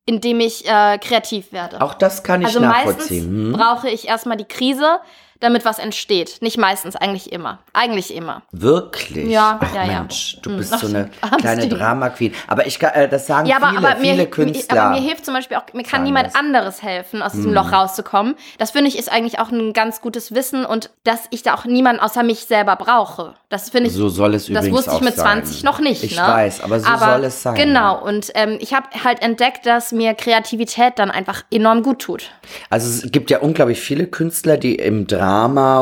[0.06, 1.80] indem ich äh, kreativ werde.
[1.80, 3.48] Auch das kann ich Also nachvollziehen.
[3.48, 3.54] meistens Hm?
[3.54, 5.00] brauche ich erstmal die Krise,
[5.44, 6.38] damit was entsteht.
[6.42, 7.60] Nicht meistens, eigentlich immer.
[7.74, 8.42] Eigentlich immer.
[8.52, 9.28] Wirklich?
[9.30, 10.00] Ja, Ach ja, ja.
[10.00, 10.58] Mensch, du Hm.
[10.58, 11.10] bist Ach, so eine
[11.40, 11.70] kleine Ding.
[11.78, 12.34] Drama Queen.
[12.48, 14.82] Aber ich, äh, das sagen Ja, aber, viele, aber, viele mir, Künstler.
[14.84, 16.34] aber mir hilft zum Beispiel auch, mir kann niemand das.
[16.34, 16.46] Hm.
[16.48, 18.36] anderes helfen, aus diesem Loch rauszukommen.
[18.58, 21.66] Das finde ich ist eigentlich auch ein ganz gutes Wissen und dass ich da auch
[21.66, 23.34] niemanden außer mich selber brauche.
[23.50, 25.44] Das finde ich so soll es Das übrigens wusste ich mit sein.
[25.44, 26.04] 20 noch nicht.
[26.04, 26.22] Ich ne?
[26.24, 27.56] weiß, aber so soll es sein.
[27.56, 32.32] Genau, und ähm, ich habe halt entdeckt, dass mir Kreativität dann einfach enorm gut tut.
[32.70, 35.33] Also es gibt ja unglaublich viele Künstler, die im Drama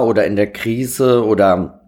[0.03, 1.80] oder in der Krise oder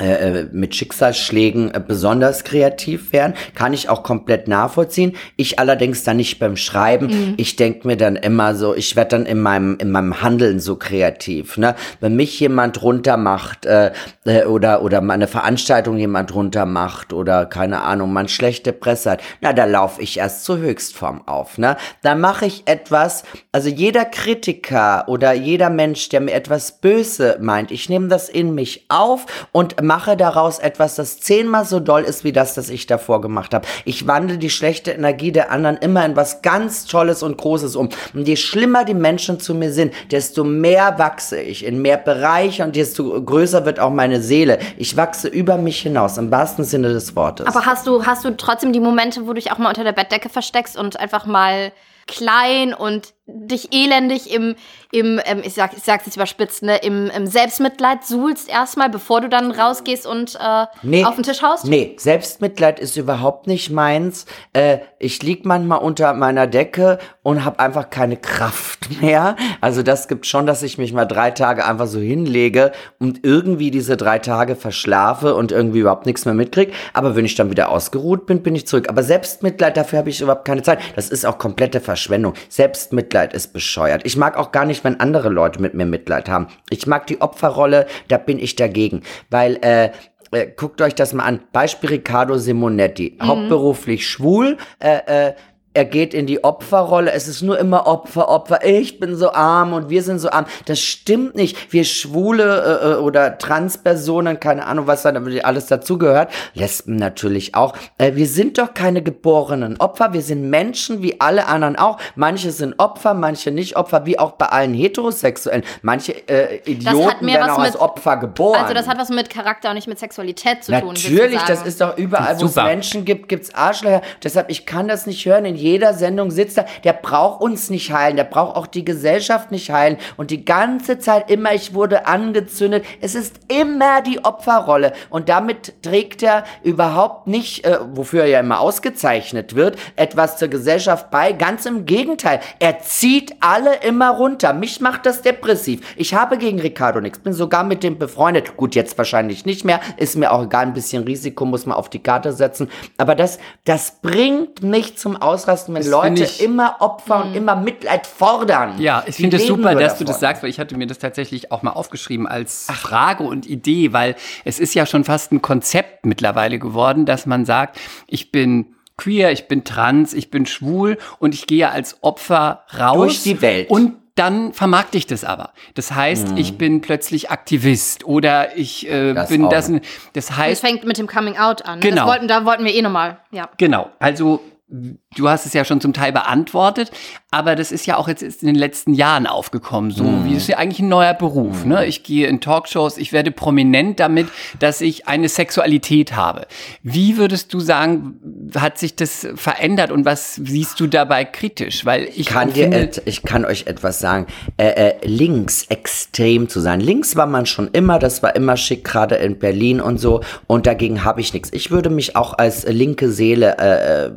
[0.00, 5.16] äh, äh, mit Schicksalsschlägen äh, besonders kreativ werden, kann ich auch komplett nachvollziehen.
[5.36, 7.06] Ich allerdings dann nicht beim Schreiben.
[7.06, 7.34] Mhm.
[7.36, 10.76] Ich denke mir dann immer so, ich werde dann in meinem in meinem Handeln so
[10.76, 11.56] kreativ.
[11.56, 11.74] Ne?
[12.00, 13.92] Wenn mich jemand runtermacht äh,
[14.24, 19.22] äh, oder oder mal eine Veranstaltung jemand runtermacht oder keine Ahnung, man schlechte Presse hat,
[19.40, 21.58] na da laufe ich erst zur Höchstform auf.
[21.58, 21.76] Ne?
[22.02, 23.24] Da mache ich etwas.
[23.50, 28.54] Also jeder Kritiker oder jeder Mensch, der mir etwas böse meint, ich nehme das in
[28.54, 32.86] mich auf und mache daraus etwas, das zehnmal so doll ist wie das, das ich
[32.86, 33.66] davor gemacht habe.
[33.86, 37.88] Ich wandle die schlechte Energie der anderen immer in was ganz Tolles und Großes um.
[38.12, 42.64] Und je schlimmer die Menschen zu mir sind, desto mehr wachse ich in mehr Bereiche
[42.64, 44.58] und desto größer wird auch meine Seele.
[44.76, 47.46] Ich wachse über mich hinaus, im wahrsten Sinne des Wortes.
[47.46, 49.92] Aber hast du, hast du trotzdem die Momente, wo du dich auch mal unter der
[49.92, 51.72] Bettdecke versteckst und einfach mal
[52.06, 54.54] klein und dich elendig im,
[54.90, 59.20] im ähm, ich, sag, ich sag's jetzt überspitzt, ne, im, im Selbstmitleid suhlst erstmal, bevor
[59.20, 61.04] du dann rausgehst und äh, Nee.
[61.04, 61.66] auf den Tisch haust?
[61.66, 64.24] Nee, Selbstmitleid ist überhaupt nicht meins.
[64.54, 69.36] Äh, ich lieg manchmal unter meiner Decke und habe einfach keine Kraft mehr.
[69.60, 73.70] Also das gibt schon, dass ich mich mal drei Tage einfach so hinlege und irgendwie
[73.70, 76.72] diese drei Tage verschlafe und irgendwie überhaupt nichts mehr mitkrieg.
[76.94, 78.88] Aber wenn ich dann wieder ausgeruht bin, bin ich zurück.
[78.88, 80.78] Aber Selbstmitleid, dafür habe ich überhaupt keine Zeit.
[80.96, 82.32] Das ist auch komplette Verschwendung.
[82.48, 84.02] Selbstmitleid ist bescheuert.
[84.04, 86.48] Ich mag auch gar nicht, wenn andere Leute mit mir Mitleid haben.
[86.70, 89.02] Ich mag die Opferrolle, da bin ich dagegen.
[89.30, 89.90] Weil, äh,
[90.30, 91.40] äh, guckt euch das mal an.
[91.52, 93.18] Beispiel Riccardo Simonetti.
[93.22, 94.58] Hauptberuflich schwul.
[94.78, 95.34] Äh, äh,
[95.74, 97.12] er geht in die Opferrolle.
[97.12, 98.64] Es ist nur immer Opfer, Opfer.
[98.64, 100.46] Ich bin so arm und wir sind so arm.
[100.64, 101.72] Das stimmt nicht.
[101.72, 106.32] Wir Schwule äh, äh, oder Transpersonen, keine Ahnung, was da alles dazugehört.
[106.54, 107.74] Lesben natürlich auch.
[107.98, 110.12] Äh, wir sind doch keine geborenen Opfer.
[110.12, 111.98] Wir sind Menschen wie alle anderen auch.
[112.16, 115.62] Manche sind Opfer, manche nicht Opfer, wie auch bei allen Heterosexuellen.
[115.82, 118.60] Manche äh, Idioten werden auch als mit- Opfer geboren.
[118.62, 120.88] Also das hat was mit Charakter und nicht mit Sexualität zu tun.
[120.90, 122.56] würdest du Natürlich, das ist doch überall, wo es.
[122.56, 124.02] Menschen gibt, gibt's Arschlöcher.
[124.24, 125.44] Deshalb, ich kann das nicht hören.
[125.44, 129.50] In jeder Sendung sitzt er, der braucht uns nicht heilen, der braucht auch die Gesellschaft
[129.50, 129.98] nicht heilen.
[130.16, 132.84] Und die ganze Zeit immer, ich wurde angezündet.
[133.00, 134.92] Es ist immer die Opferrolle.
[135.10, 140.48] Und damit trägt er überhaupt nicht, äh, wofür er ja immer ausgezeichnet wird, etwas zur
[140.48, 141.32] Gesellschaft bei.
[141.32, 142.40] Ganz im Gegenteil.
[142.58, 144.52] Er zieht alle immer runter.
[144.52, 145.80] Mich macht das depressiv.
[145.96, 147.18] Ich habe gegen Ricardo nichts.
[147.18, 148.56] Bin sogar mit dem befreundet.
[148.56, 149.80] Gut, jetzt wahrscheinlich nicht mehr.
[149.96, 150.66] Ist mir auch egal.
[150.66, 152.70] Ein bisschen Risiko muss man auf die Karte setzen.
[152.96, 155.47] Aber das, das bringt mich zum Ausrasten.
[155.48, 158.74] Ausrasten, wenn Das Leute ich- immer Opfer und immer Mitleid fordern.
[158.78, 160.20] Ja, ich finde es leben super, dass du das davon.
[160.20, 164.14] sagst, weil ich hatte mir das tatsächlich auch mal aufgeschrieben als Frage und Idee, weil
[164.44, 169.32] es ist ja schon fast ein Konzept mittlerweile geworden, dass man sagt, ich bin queer,
[169.32, 173.70] ich bin trans, ich bin schwul und ich gehe als Opfer raus Durch die Welt.
[173.70, 175.52] und dann vermarkte ich das aber.
[175.74, 179.14] Das heißt, ich bin plötzlich Aktivist oder ich äh, Mhm.
[179.14, 179.48] Das bin auch.
[179.50, 179.70] das.
[179.70, 179.80] Das
[180.12, 181.78] Das heißt, fängt mit dem Coming Out an.
[181.78, 181.98] Genau.
[182.02, 183.18] Das wollten, da wollten wir eh nochmal.
[183.30, 183.48] Ja.
[183.58, 186.90] Genau, also du hast es ja schon zum Teil beantwortet,
[187.30, 189.90] aber das ist ja auch jetzt in den letzten Jahren aufgekommen.
[189.90, 191.64] So wie es ist ja eigentlich ein neuer Beruf.
[191.64, 191.86] Ne?
[191.86, 194.28] Ich gehe in Talkshows, ich werde prominent damit,
[194.58, 196.46] dass ich eine Sexualität habe.
[196.82, 201.86] Wie würdest du sagen, hat sich das verändert und was siehst du dabei kritisch?
[201.86, 204.26] Weil ich kann dir, ich kann euch etwas sagen.
[204.58, 206.80] Äh, äh, links extrem zu sein.
[206.80, 210.20] Links war man schon immer, das war immer schick, gerade in Berlin und so.
[210.46, 211.50] Und dagegen habe ich nichts.
[211.52, 214.10] Ich würde mich auch als linke Seele äh, äh,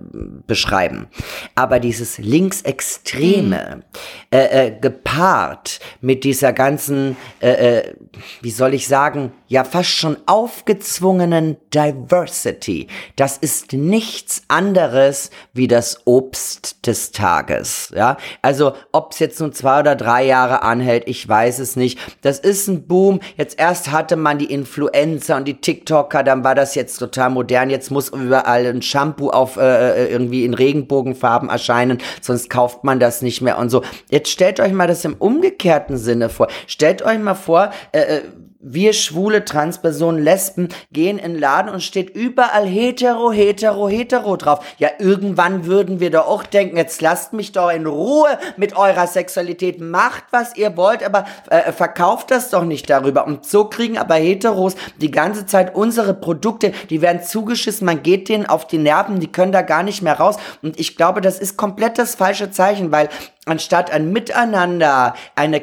[0.51, 1.07] beschreiben.
[1.55, 3.83] Aber dieses Linksextreme,
[4.31, 7.93] äh, äh, gepaart mit dieser ganzen, äh, äh,
[8.41, 12.87] wie soll ich sagen, ja fast schon aufgezwungenen Diversity,
[13.17, 17.91] das ist nichts anderes wie das Obst des Tages.
[17.93, 21.99] Ja, also ob es jetzt nun zwei oder drei Jahre anhält, ich weiß es nicht.
[22.21, 23.19] Das ist ein Boom.
[23.35, 27.69] Jetzt erst hatte man die Influencer und die TikToker, dann war das jetzt total modern.
[27.69, 33.21] Jetzt muss überall ein Shampoo auf äh, irgendwie in Regenbogenfarben erscheinen, sonst kauft man das
[33.21, 33.81] nicht mehr und so.
[34.09, 36.47] Jetzt stellt euch mal das im umgekehrten Sinne vor.
[36.67, 38.21] Stellt euch mal vor, äh, äh,
[38.61, 44.63] wir schwule Transpersonen, Lesben gehen in den Laden und steht überall hetero, hetero, hetero drauf.
[44.77, 49.07] Ja, irgendwann würden wir doch auch denken, jetzt lasst mich doch in Ruhe mit eurer
[49.07, 49.81] Sexualität.
[49.81, 53.25] Macht, was ihr wollt, aber äh, verkauft das doch nicht darüber.
[53.25, 58.29] Und so kriegen aber Heteros die ganze Zeit unsere Produkte, die werden zugeschissen, man geht
[58.29, 60.37] denen auf die Nerven, die können da gar nicht mehr raus.
[60.61, 63.09] Und ich glaube, das ist komplett das falsche Zeichen, weil
[63.45, 65.59] anstatt ein Miteinander, eine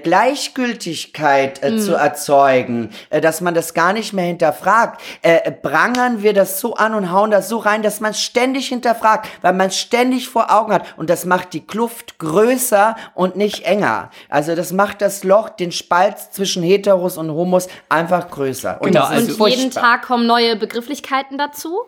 [0.69, 6.33] Gleichgültigkeit äh, zu erzeugen, äh, dass man das gar nicht mehr hinterfragt, äh, prangern wir
[6.35, 9.69] das so an und hauen das so rein, dass man es ständig hinterfragt, weil man
[9.69, 14.11] es ständig vor Augen hat und das macht die Kluft größer und nicht enger.
[14.29, 18.81] Also das macht das Loch, den Spalt zwischen Heteros und Homos einfach größer.
[18.81, 19.71] Und Genau, also- Und jeden.
[19.71, 21.79] Tag kommen neue Begrifflichkeiten dazu.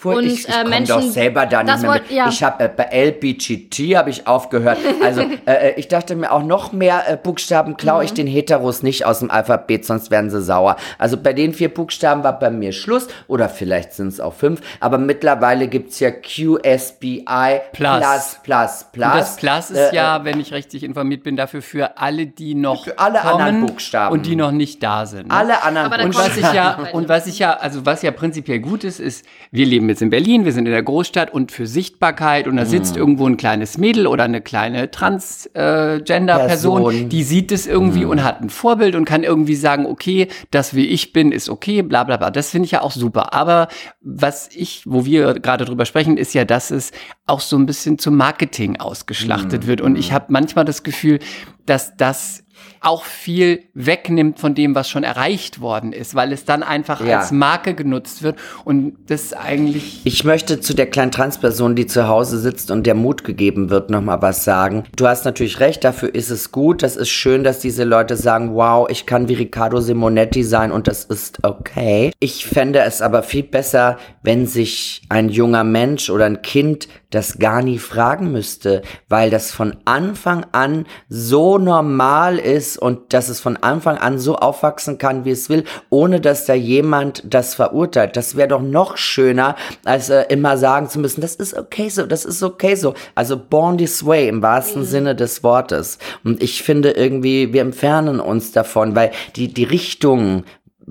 [0.00, 2.12] Fur- und ich, ich äh, Menschen doch selber da nicht das mehr wollt- mit.
[2.16, 2.28] ja.
[2.28, 4.78] Ich habe äh, bei LBGT habe ich aufgehört.
[5.04, 8.04] Also äh, ich dachte mir auch noch mehr äh, Buchstaben klaue Mhm.
[8.06, 10.76] ich den Heteros nicht aus dem Alphabet, sonst werden sie sauer.
[10.98, 14.60] Also bei den vier Buchstaben war bei mir Schluss oder vielleicht sind es auch fünf.
[14.80, 17.24] Aber mittlerweile gibt's ja QSBI
[17.72, 17.98] Plus.
[18.00, 19.06] Plus Plus Plus.
[19.06, 22.54] Und das Plus ist Äh, ja, wenn ich richtig informiert bin, dafür für alle, die
[22.54, 24.12] noch Für alle kommen anderen Buchstaben.
[24.12, 25.28] und die noch nicht da sind.
[25.28, 25.34] ne?
[25.34, 28.10] alle anderen Aber da Und was ich ja, und was ich ja, also was ja
[28.10, 31.52] prinzipiell gut ist, ist, wir leben jetzt in Berlin, wir sind in der Großstadt und
[31.52, 33.00] für Sichtbarkeit und da sitzt Mhm.
[33.00, 37.08] irgendwo ein kleines Mädel oder eine kleine Transgender-Person, Person.
[37.08, 38.10] die sieht es irgendwie Mhm.
[38.10, 41.82] und hat ein Vorbild und kann irgendwie sagen, okay, das wie ich bin, ist okay,
[41.82, 42.30] bla bla bla.
[42.30, 43.34] Das finde ich ja auch super.
[43.34, 43.68] Aber
[44.00, 46.92] was ich, wo wir gerade drüber sprechen, ist ja, dass es
[47.26, 48.80] auch so ein bisschen zum Marketing Mhm.
[48.80, 49.80] ausgeschlachtet wird.
[49.80, 51.18] Und ich habe manchmal das Gefühl,
[51.66, 52.44] dass das
[52.80, 57.18] auch viel wegnimmt von dem, was schon erreicht worden ist, weil es dann einfach Ja.
[57.18, 62.08] als Marke genutzt wird und das eigentlich Ich möchte zu der kleinen Transperson, die zu
[62.08, 64.84] Hause sitzt und der Mut gegeben wird, nochmal was sagen.
[64.96, 66.82] Du hast natürlich recht, dafür ist es gut.
[66.82, 70.88] Das ist schön, dass diese Leute sagen, wow, ich kann wie Riccardo Simonetti sein und
[70.88, 72.12] das ist okay.
[72.20, 77.38] Ich fände es aber viel besser, wenn sich ein junger Mensch oder ein Kind das
[77.38, 83.40] gar nie fragen müsste, weil das von Anfang an so normal ist und dass es
[83.40, 88.16] von Anfang an so aufwachsen kann, wie es will, ohne dass da jemand das verurteilt.
[88.16, 92.06] Das wäre doch noch schöner, als äh, immer sagen zu müssen, das ist okay so,
[92.06, 92.94] das ist okay so.
[93.14, 95.98] Also born this way im wahrsten Sinne des Wortes.
[96.24, 100.44] Und ich finde irgendwie, wir entfernen uns davon, weil die, die Richtung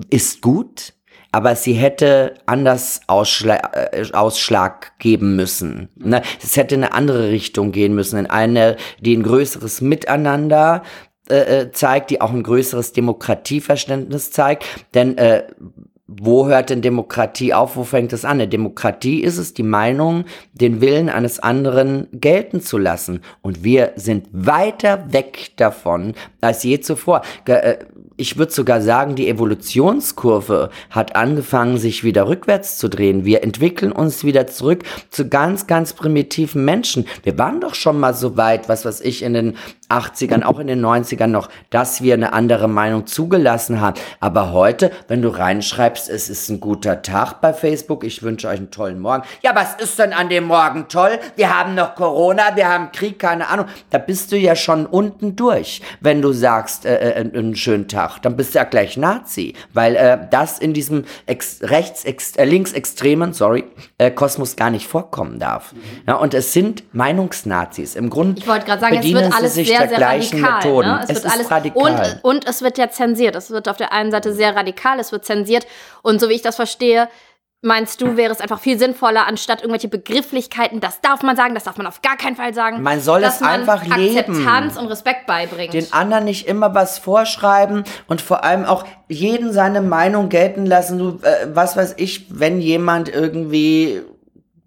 [0.10, 0.94] ist gut,
[1.32, 3.60] aber sie hätte anders Ausschla
[3.92, 5.90] äh, Ausschlag geben müssen.
[5.96, 6.22] Ne?
[6.42, 10.84] Es hätte in eine andere Richtung gehen müssen, in eine, die ein größeres Miteinander
[11.30, 14.66] äh, äh, zeigt, die auch ein größeres Demokratieverständnis zeigt.
[14.96, 15.44] Denn äh,
[16.08, 17.76] wo hört denn Demokratie auf?
[17.76, 18.32] Wo fängt es an?
[18.32, 23.22] Eine Demokratie ist es, die Meinung, den Willen eines anderen gelten zu lassen.
[23.42, 27.22] Und wir sind weiter weg davon als je zuvor.
[27.46, 27.78] Ge äh,
[28.20, 33.24] ich würde sogar sagen, die Evolutionskurve hat angefangen, sich wieder rückwärts zu drehen.
[33.24, 37.06] Wir entwickeln uns wieder zurück zu ganz, ganz primitiven Menschen.
[37.24, 39.58] Wir waren doch schon mal so weit, was weiß ich, in den
[39.90, 44.00] 80ern, auch in den 90ern noch, dass wir eine andere Meinung zugelassen haben.
[44.20, 48.58] Aber heute, wenn du reinschreibst, es ist ein guter Tag bei Facebook, ich wünsche euch
[48.58, 49.24] einen tollen Morgen.
[49.42, 51.20] Ja, was ist denn an dem Morgen toll?
[51.36, 53.66] Wir haben noch Corona, wir haben Krieg, keine Ahnung.
[53.90, 58.09] Da bist du ja schon unten durch, wenn du sagst, äh, äh, einen schönen Tag.
[58.18, 62.46] Dann bist du ja gleich Nazi, weil äh, das in diesem ex rechts, ex äh,
[62.46, 63.66] linksextremen, sorry,
[63.98, 65.74] äh, Kosmos gar nicht vorkommen darf.
[66.08, 67.96] Ja, und es sind Meinungsnazis.
[67.96, 70.72] Im Grunde Ich wollte gerade sagen, es wird alles sich sehr, der sehr gleichen radikal.
[70.72, 70.90] Methoden.
[70.90, 71.00] Ne?
[71.04, 72.20] Es, Es, wird ist alles radikal.
[72.24, 73.36] Und, und es wird ja zensiert.
[73.36, 75.68] Es wird auf der einen Seite sehr radikal, es wird zensiert.
[76.02, 77.10] Und so wie ich das verstehe,
[77.62, 81.66] meinst du, wäre es einfach viel sinnvoller, anstatt irgendwelche Begrifflichkeiten, das darf man sagen, das
[81.66, 82.82] darf man auf gar keinen Fall sagen.
[82.82, 84.18] Man soll dass es einfach leben.
[84.18, 85.74] Akzeptanz und Respekt beibringt.
[85.74, 90.98] den anderen nicht immer was vorschreiben und vor allem auch jeden seine Meinung gelten lassen.
[91.00, 94.02] Du, äh, was weiß ich, wenn jemand irgendwie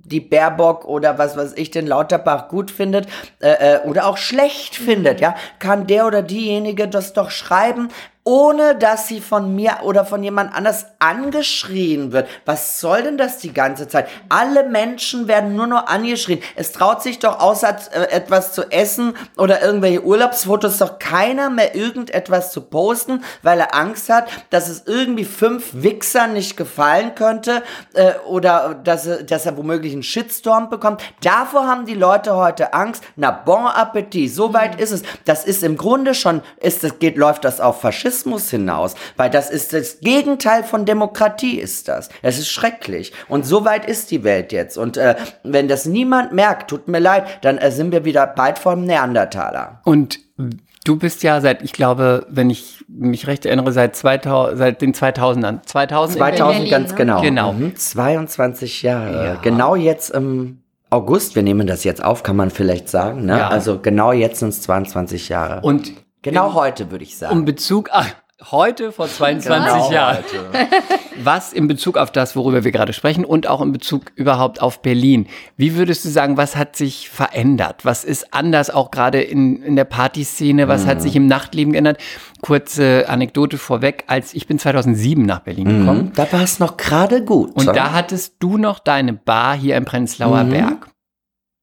[0.04, 3.06] die Baerbock oder was weiß ich den Lauterbach gut findet
[3.40, 7.88] äh, äh, oder auch schlecht findet, ja, kann der oder diejenige das doch schreiben,
[8.24, 12.28] ohne dass sie von mir oder von jemand anders angeschrien wird.
[12.44, 14.06] Was soll denn das die ganze Zeit?
[14.28, 16.40] Alle Menschen werden nur noch angeschrien.
[16.54, 21.74] Es traut sich doch außer äh, etwas zu essen oder irgendwelche Urlaubsfotos doch keiner mehr
[21.74, 27.64] irgendetwas zu posten, weil er Angst hat, dass es irgendwie fünf Wichsern nicht gefallen könnte
[27.94, 31.02] äh, oder dass er, dass er womöglich einen Shitstorm bekommt.
[31.22, 33.02] Davor haben die Leute heute Angst.
[33.16, 35.02] Na bon appetit, so weit ist es.
[35.24, 38.11] Das ist im Grunde schon, ist das geht, läuft das auf Faschismus
[38.50, 42.08] hinaus, weil das ist das Gegenteil von Demokratie ist das.
[42.22, 46.32] Es ist schrecklich und so weit ist die Welt jetzt und äh, wenn das niemand
[46.32, 49.80] merkt, tut mir leid, dann äh, sind wir wieder bald vom Neandertaler.
[49.84, 50.18] Und
[50.84, 54.94] du bist ja seit, ich glaube, wenn ich mich recht erinnere, seit, 2000, seit den
[54.94, 55.64] 2000ern.
[55.64, 56.96] 2000 in 2000 Berlin, ganz ne?
[56.96, 57.22] genau.
[57.22, 57.52] Genau.
[57.52, 59.24] Mhm, 22 Jahre.
[59.24, 59.34] Ja.
[59.42, 60.58] Genau jetzt im
[60.90, 63.38] August, wir nehmen das jetzt auf, kann man vielleicht sagen, ne?
[63.38, 63.48] Ja.
[63.48, 65.62] Also genau jetzt sind es 22 Jahre.
[65.62, 67.36] Und genau heute würde ich sagen.
[67.36, 68.08] um Bezug, ach,
[68.50, 70.16] heute vor 22 Genau Jahren.
[70.18, 70.66] heute.
[71.22, 74.82] Was in Bezug auf das, worüber wir gerade sprechen und auch in Bezug überhaupt auf
[74.82, 75.28] Berlin.
[75.56, 77.84] Wie würdest du sagen, was hat sich verändert?
[77.84, 80.66] Was ist anders auch gerade in, in der Partyszene?
[80.66, 80.88] Was Mhm.
[80.88, 81.98] hat sich im Nachtleben geändert?
[82.40, 86.04] Kurze Anekdote vorweg, als ich bin 2007 nach Berlin gekommen.
[86.06, 87.52] Mhm, Da war es noch gerade gut.
[87.54, 90.88] Und da hattest du noch deine Bar hier im Prenzlauer Berg.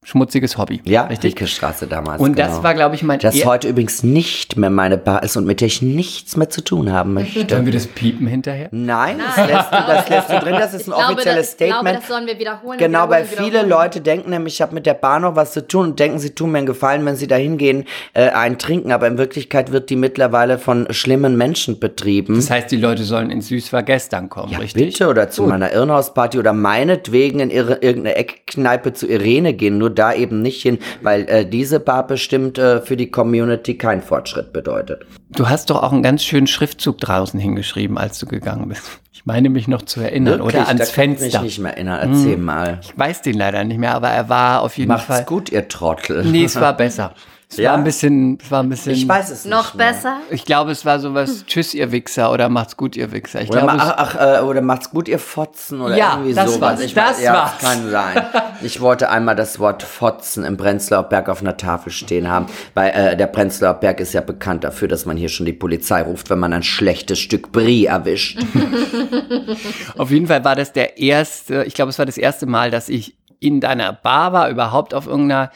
[0.02, 0.82] Schmutziges Hobby.
[0.86, 1.46] Ja, richtig.
[1.46, 2.22] Straße damals.
[2.22, 2.48] Und genau.
[2.48, 5.60] das war, glaube ich, mein Das heute übrigens nicht mehr meine Bar ist und mit
[5.60, 7.46] der ich nichts mehr zu tun haben möchte.
[7.50, 8.70] Sollen wir das piepen hinterher?
[8.72, 11.52] Nein, das lässt, du, das lässt du drin, das ist ein ich glaube, offizielles das,
[11.52, 11.98] ich glaube, Statement.
[11.98, 12.80] das sollen wir wiederholen.
[12.80, 13.70] Genau, weil wiederholen, viele wiederholen.
[13.70, 16.34] Leute denken nämlich, ich habe mit der Bar noch was zu tun und denken, sie
[16.34, 17.84] tun mir einen Gefallen, wenn sie da hingehen,
[18.14, 18.94] äh, einen trinken.
[18.94, 22.36] Aber in Wirklichkeit wird die mittlerweile von schlimmen Menschen betrieben.
[22.36, 24.94] Das heißt, die Leute sollen ins Süß war gestern kommen, ja, richtig?
[24.94, 29.89] bitte, oder zu meiner Irrenhausparty oder meinetwegen in ihre, irgendeine Eckkneipe zu Irene gehen, nur
[29.90, 34.54] da eben nicht hin, weil äh, diese Bar bestimmt äh, für die Community keinen Fortschritt
[34.54, 35.06] bedeutet.
[35.32, 38.84] Du hast doch auch einen ganz schönen Schriftzug draußen hingeschrieben, als du gegangen bist.
[39.12, 40.40] Ich meine mich noch zu erinnern.
[40.40, 41.42] Wirklich, Oder ans da kann ich Fenster.
[41.42, 42.14] mich nicht mehr erinnern.
[42.14, 42.80] Erzähl mal.
[42.82, 45.26] Ich weiß den leider nicht mehr, aber er war auf jeden Macht's Fall.
[45.26, 46.24] gut, ihr Trottel.
[46.24, 47.14] Nee, es war besser.
[47.52, 47.72] Es Ja?
[47.72, 48.92] war ein bisschen, es war ein bisschen.
[48.92, 49.92] Ich weiß es Noch nicht mehr.
[49.94, 50.18] besser?
[50.30, 53.42] Ich glaube, es war sowas, tschüss, ihr Wichser, oder macht's gut, ihr Wichser.
[53.42, 56.36] Ich Oder, glaube, ma ach, ach, äh, oder macht's gut, ihr Fotzen oder Ja, irgendwie
[56.36, 56.62] das sowas.
[56.62, 57.58] war's, Ich das weiß, ja, war's.
[57.60, 58.24] kann sein.
[58.62, 62.92] Ich wollte einmal das Wort Fotzen im Prenzlauer Berg auf einer Tafel stehen haben, weil
[62.92, 66.30] äh, der Prenzlauer Berg ist ja bekannt dafür, dass man hier schon die Polizei ruft,
[66.30, 68.38] wenn man ein schlechtes Stück Brie erwischt.
[69.98, 72.90] Auf jeden Fall war das der erste, ich glaube, es war das erste Mal, dass
[72.90, 75.52] ich in deiner Bar war, überhaupt auf irgendeiner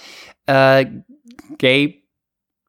[0.48, 0.86] äh,
[1.58, 2.04] Gay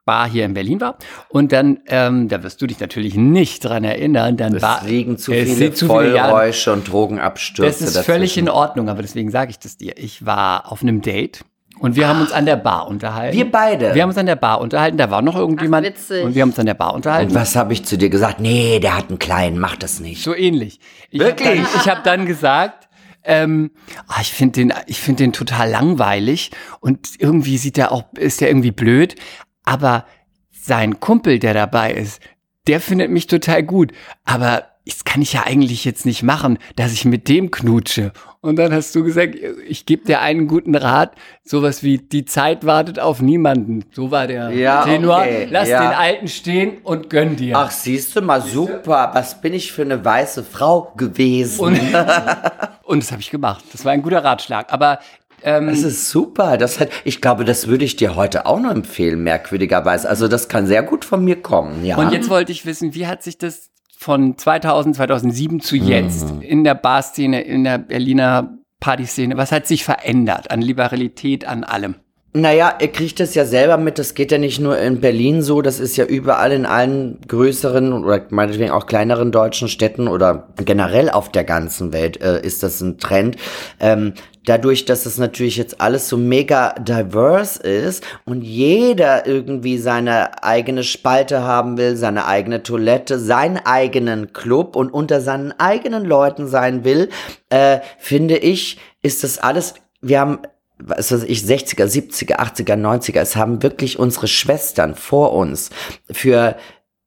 [0.05, 0.99] Bar hier in Berlin war.
[1.31, 5.17] Und dann, ähm, da wirst du dich natürlich nicht dran erinnern, dann Es war liegen
[5.17, 5.87] zu es viele zu.
[5.87, 7.71] Vollräusche und Drogenabstürze.
[7.71, 8.41] Das ist völlig dazwischen.
[8.41, 9.95] in Ordnung, aber deswegen sage ich das dir.
[9.97, 11.41] Ich war auf einem Date
[11.79, 13.37] und wir haben uns an der Bar unterhalten.
[13.37, 13.95] Wir beide.
[13.95, 15.87] Wir haben uns an der Bar unterhalten, da war noch irgendjemand.
[15.87, 16.23] Ach, witzig.
[16.23, 17.31] Und wir haben uns an der Bar unterhalten.
[17.31, 18.41] und was habe ich zu dir gesagt?
[18.41, 20.23] Nee, der hat einen kleinen, mach das nicht.
[20.23, 20.81] So ähnlich.
[21.11, 21.49] Ich Wirklich?
[21.49, 22.89] Hab dann, ich habe dann gesagt,
[23.25, 23.71] ähm,
[24.07, 28.41] ah, ich finde den, ich finde den total langweilig und irgendwie sieht er auch, ist
[28.41, 29.17] der irgendwie blöd.
[29.65, 30.07] Aber
[30.53, 32.21] sein Kumpel, der dabei ist,
[32.67, 33.93] der findet mich total gut.
[34.25, 38.13] Aber das kann ich ja eigentlich jetzt nicht machen, dass ich mit dem knutsche.
[38.45, 41.13] Und dann hast du gesagt, ich gebe dir einen guten Rat,
[41.45, 43.85] sowas wie die Zeit wartet auf niemanden.
[43.93, 45.21] So war der Ja, Tenor.
[45.21, 45.81] okay, Lass ja.
[45.83, 47.57] den Alten stehen und gönn dir.
[47.57, 49.11] Ach, siehst du mal, super.
[49.15, 51.59] Was bin ich für eine weiße Frau gewesen?
[51.61, 51.81] Und,
[52.85, 53.65] und das habe ich gemacht.
[53.73, 54.71] Das war ein guter Ratschlag.
[54.75, 54.99] Aber
[55.43, 56.59] ähm, Das ist super.
[56.59, 60.07] Das hat, ich glaube, das würde ich dir heute auch noch empfehlen, merkwürdigerweise.
[60.07, 61.97] Also das kann sehr gut von mir kommen, ja.
[61.97, 63.71] und jetzt wollte ich wissen, wie hat sich das
[64.05, 69.83] von 2000, 2007 zu jetzt in der Barszene, in der Berliner Partyszene, was hat sich
[69.83, 71.95] verändert an Liberalität, an allem?
[72.35, 75.63] Naja, ihr kriegt es ja selber mit, das geht ja nicht nur in Berlin so,
[75.63, 81.09] das ist ja überall in allen größeren oder meinetwegen auch kleineren deutschen Städten oder generell
[81.09, 83.37] auf der ganzen Welt äh, ist das ein Trend.
[83.81, 84.13] Ähm,
[84.45, 90.85] dadurch, dass es natürlich jetzt alles so mega diverse ist und jeder irgendwie seine eigene
[90.85, 96.85] Spalte haben will, seine eigene Toilette, seinen eigenen Club und unter seinen eigenen Leuten sein
[96.85, 97.09] will,
[97.49, 100.39] äh, finde ich, ist das alles, wir haben
[100.79, 105.71] was weiß ich, 60er, 70er, 80er, 90er, es haben wirklich unsere Schwestern vor uns
[106.11, 106.57] für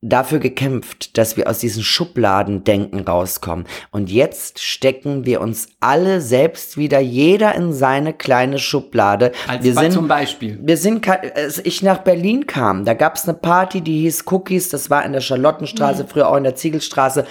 [0.09, 3.65] dafür gekämpft, dass wir aus diesen Schubladendenken rauskommen.
[3.91, 9.31] Und jetzt stecken wir uns alle selbst wieder, jeder in seine kleine Schublade.
[9.47, 10.59] Als wir sind, zum Beispiel.
[10.61, 14.69] Wir sind, als ich nach Berlin kam, da gab es eine Party, die hieß Cookies,
[14.69, 16.07] das war in der Charlottenstraße, mhm.
[16.07, 17.25] früher auch in der Ziegelstraße.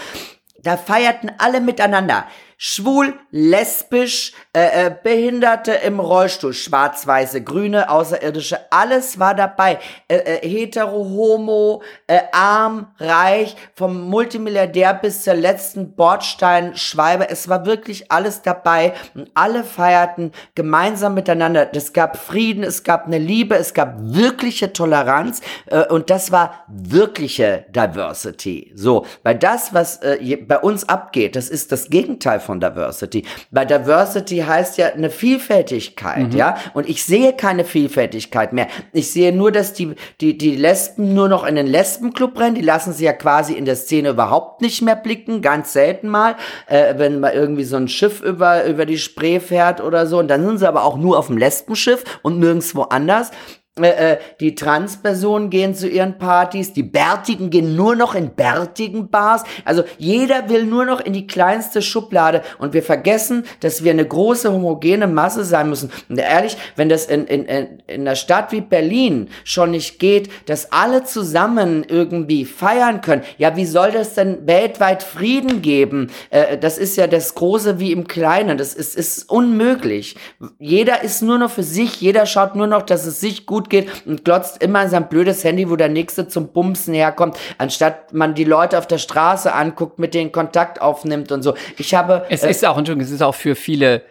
[0.62, 2.24] Da feierten alle miteinander
[2.58, 9.78] schwul, lesbisch, äh, äh, Behinderte im Rollstuhl, schwarz-weiße, grüne, außerirdische, alles war dabei.
[10.08, 17.28] Äh, äh, hetero, homo, äh, arm, reich, vom Multimilliardär bis zur letzten Bordsteinschwalbe.
[17.28, 21.68] Es war wirklich alles dabei und alle feierten gemeinsam miteinander.
[21.74, 26.64] Es gab Frieden, es gab eine Liebe, es gab wirkliche Toleranz äh, und das war
[26.68, 28.72] wirkliche Diversity.
[28.74, 33.26] So, weil das, was äh, bei uns abgeht, das ist das Gegenteil von Diversity.
[33.50, 36.36] Bei Diversity heißt ja eine Vielfältigkeit, mhm.
[36.38, 36.56] ja.
[36.74, 38.68] Und ich sehe keine Vielfältigkeit mehr.
[38.92, 42.54] Ich sehe nur, dass die, die, die Lesben nur noch in den Lesbenclub rennen.
[42.54, 45.42] Die lassen sie ja quasi in der Szene überhaupt nicht mehr blicken.
[45.42, 49.80] Ganz selten mal, äh, wenn mal irgendwie so ein Schiff über, über die Spree fährt
[49.80, 50.18] oder so.
[50.18, 53.30] Und dann sind sie aber auch nur auf dem Lesbenschiff und nirgendwo anders.
[53.78, 59.10] Äh, äh, die Transpersonen gehen zu ihren Partys, die Bärtigen gehen nur noch in bärtigen
[59.10, 59.44] Bars.
[59.66, 64.06] Also jeder will nur noch in die kleinste Schublade und wir vergessen, dass wir eine
[64.06, 65.92] große homogene Masse sein müssen.
[66.08, 70.72] Und ehrlich, wenn das in, in, in einer Stadt wie Berlin schon nicht geht, dass
[70.72, 76.10] alle zusammen irgendwie feiern können, ja, wie soll das denn weltweit Frieden geben?
[76.30, 78.56] Äh, das ist ja das Große wie im Kleinen.
[78.56, 80.16] Das ist, ist unmöglich.
[80.58, 84.06] Jeder ist nur noch für sich, jeder schaut nur noch, dass es sich gut geht
[84.06, 88.34] und glotzt immer in sein blödes Handy, wo der Nächste zum Bumsen herkommt, anstatt man
[88.34, 91.54] die Leute auf der Straße anguckt, mit denen Kontakt aufnimmt und so.
[91.78, 92.24] Ich habe.
[92.28, 94.02] Es äh, ist auch, Entschuldigung, es ist auch für viele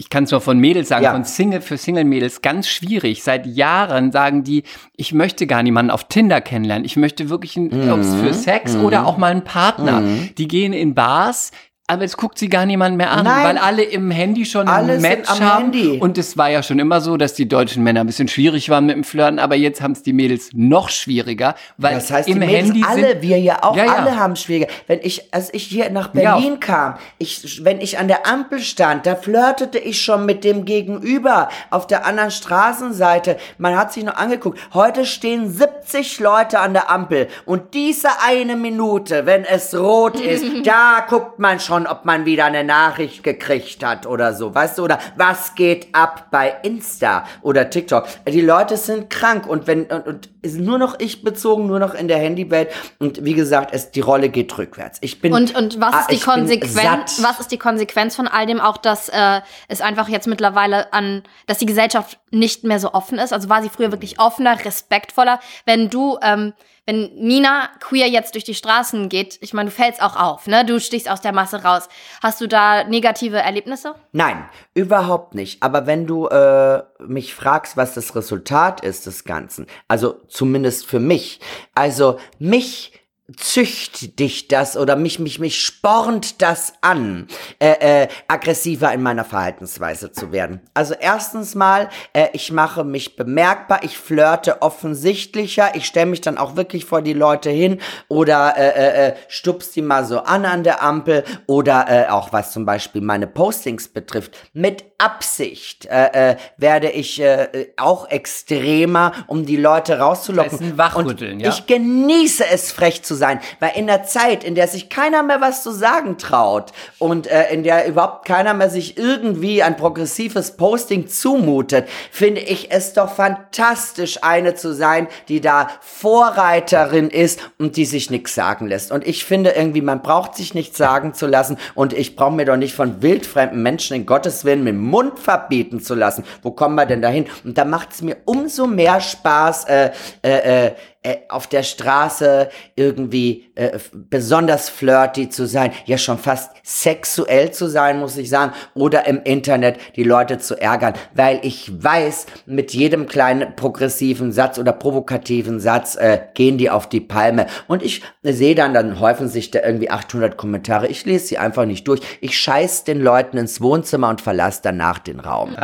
[0.00, 1.12] ich kann es nur von Mädels sagen, ja.
[1.12, 3.22] von Single für Single-Mädels ganz schwierig.
[3.22, 4.62] Seit Jahren sagen die,
[4.96, 6.86] ich möchte gar niemanden auf Tinder kennenlernen.
[6.86, 7.90] Ich möchte wirklich, mhm.
[7.90, 8.84] ob es für Sex mhm.
[8.86, 10.00] oder auch mal einen Partner.
[10.00, 10.30] Mhm.
[10.38, 11.50] Die gehen in Bars,
[11.90, 13.44] aber es guckt sie gar niemand mehr an, Nein.
[13.44, 15.72] weil alle im Handy schon alle ein Match haben.
[15.72, 15.98] Handy.
[15.98, 18.86] Und es war ja schon immer so, dass die deutschen Männer ein bisschen schwierig waren
[18.86, 22.34] mit dem Flirten, aber jetzt haben es die Mädels noch schwieriger, weil das heißt, im
[22.34, 23.94] die Mädels Handy alle, sind, wir ja auch, ja, ja.
[23.96, 24.68] alle haben schwieriger.
[24.86, 26.58] Wenn ich, als ich hier nach Berlin ja.
[26.58, 31.48] kam, ich, wenn ich an der Ampel stand, da flirtete ich schon mit dem Gegenüber
[31.70, 33.36] auf der anderen Straßenseite.
[33.58, 34.60] Man hat sich noch angeguckt.
[34.74, 40.44] Heute stehen 70 Leute an der Ampel und diese eine Minute, wenn es rot ist,
[40.64, 44.78] da guckt man schon schauen, ob man wieder eine Nachricht gekriegt hat oder so, weißt
[44.78, 48.06] du, oder was geht ab bei Insta oder TikTok.
[48.26, 51.94] Die Leute sind krank und wenn, und, und ist nur noch ich bezogen, nur noch
[51.94, 54.98] in der Handywelt und wie gesagt, es, die Rolle geht rückwärts.
[55.02, 58.46] Ich bin, und, und was ah, ist die Konsequenz, was ist die Konsequenz von all
[58.46, 62.92] dem auch, dass äh, es einfach jetzt mittlerweile an, dass die Gesellschaft nicht mehr so
[62.92, 63.32] offen ist?
[63.32, 65.40] Also war sie früher wirklich offener, respektvoller?
[65.66, 66.52] Wenn du, ähm,
[66.86, 70.64] wenn Nina queer jetzt durch die Straßen geht, ich meine, du fällst auch auf, ne?
[70.64, 71.88] Du stichst aus der Masse raus.
[72.22, 73.94] Hast du da negative Erlebnisse?
[74.12, 75.62] Nein, überhaupt nicht.
[75.62, 81.00] Aber wenn du äh, mich fragst, was das Resultat ist des Ganzen, also zumindest für
[81.00, 81.40] mich,
[81.74, 82.99] also mich
[83.36, 87.26] zücht dich das oder mich, mich, mich spornt das an,
[87.58, 90.60] äh, äh, aggressiver in meiner Verhaltensweise zu werden.
[90.74, 96.38] Also erstens mal, äh, ich mache mich bemerkbar, ich flirte offensichtlicher, ich stelle mich dann
[96.38, 100.44] auch wirklich vor die Leute hin oder äh, äh, äh, stups die mal so an
[100.44, 104.36] an der Ampel oder äh, auch was zum Beispiel meine Postings betrifft.
[104.52, 110.50] Mit Absicht äh, äh, werde ich äh, auch extremer, um die Leute rauszulocken.
[110.50, 111.48] Das ist ein Wachrütteln, Und ja?
[111.50, 115.40] ich genieße es, frech zu sein, weil in der Zeit, in der sich keiner mehr
[115.40, 120.56] was zu sagen traut und äh, in der überhaupt keiner mehr sich irgendwie ein progressives
[120.56, 127.76] Posting zumutet, finde ich es doch fantastisch, eine zu sein, die da Vorreiterin ist und
[127.76, 128.90] die sich nichts sagen lässt.
[128.90, 132.46] Und ich finde irgendwie, man braucht sich nichts sagen zu lassen und ich brauche mir
[132.46, 136.24] doch nicht von wildfremden Menschen in Gottes Willen mit dem Mund verbieten zu lassen.
[136.42, 137.26] Wo kommen wir denn dahin?
[137.44, 139.90] Und da macht es mir umso mehr Spaß, äh,
[140.22, 146.52] äh, äh, äh, auf der Straße irgendwie äh, besonders flirty zu sein, ja schon fast
[146.62, 151.82] sexuell zu sein, muss ich sagen, oder im Internet die Leute zu ärgern, weil ich
[151.82, 157.46] weiß, mit jedem kleinen progressiven Satz oder provokativen Satz äh, gehen die auf die Palme.
[157.66, 161.64] Und ich sehe dann, dann häufen sich da irgendwie 800 Kommentare, ich lese sie einfach
[161.64, 165.56] nicht durch, ich scheiß den Leuten ins Wohnzimmer und verlasse danach den Raum.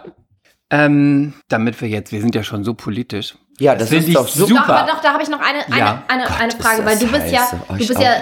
[0.70, 4.26] ähm, damit wir jetzt, wir sind ja schon so politisch, ja, das, das ist doch
[4.28, 4.54] super.
[4.54, 6.02] Doch, aber doch, da habe ich noch eine, eine, Ja.
[6.08, 7.56] eine, Gott, eine Frage, weil du bist ja, heiße.
[7.68, 8.02] du bist auch.
[8.02, 8.12] ja,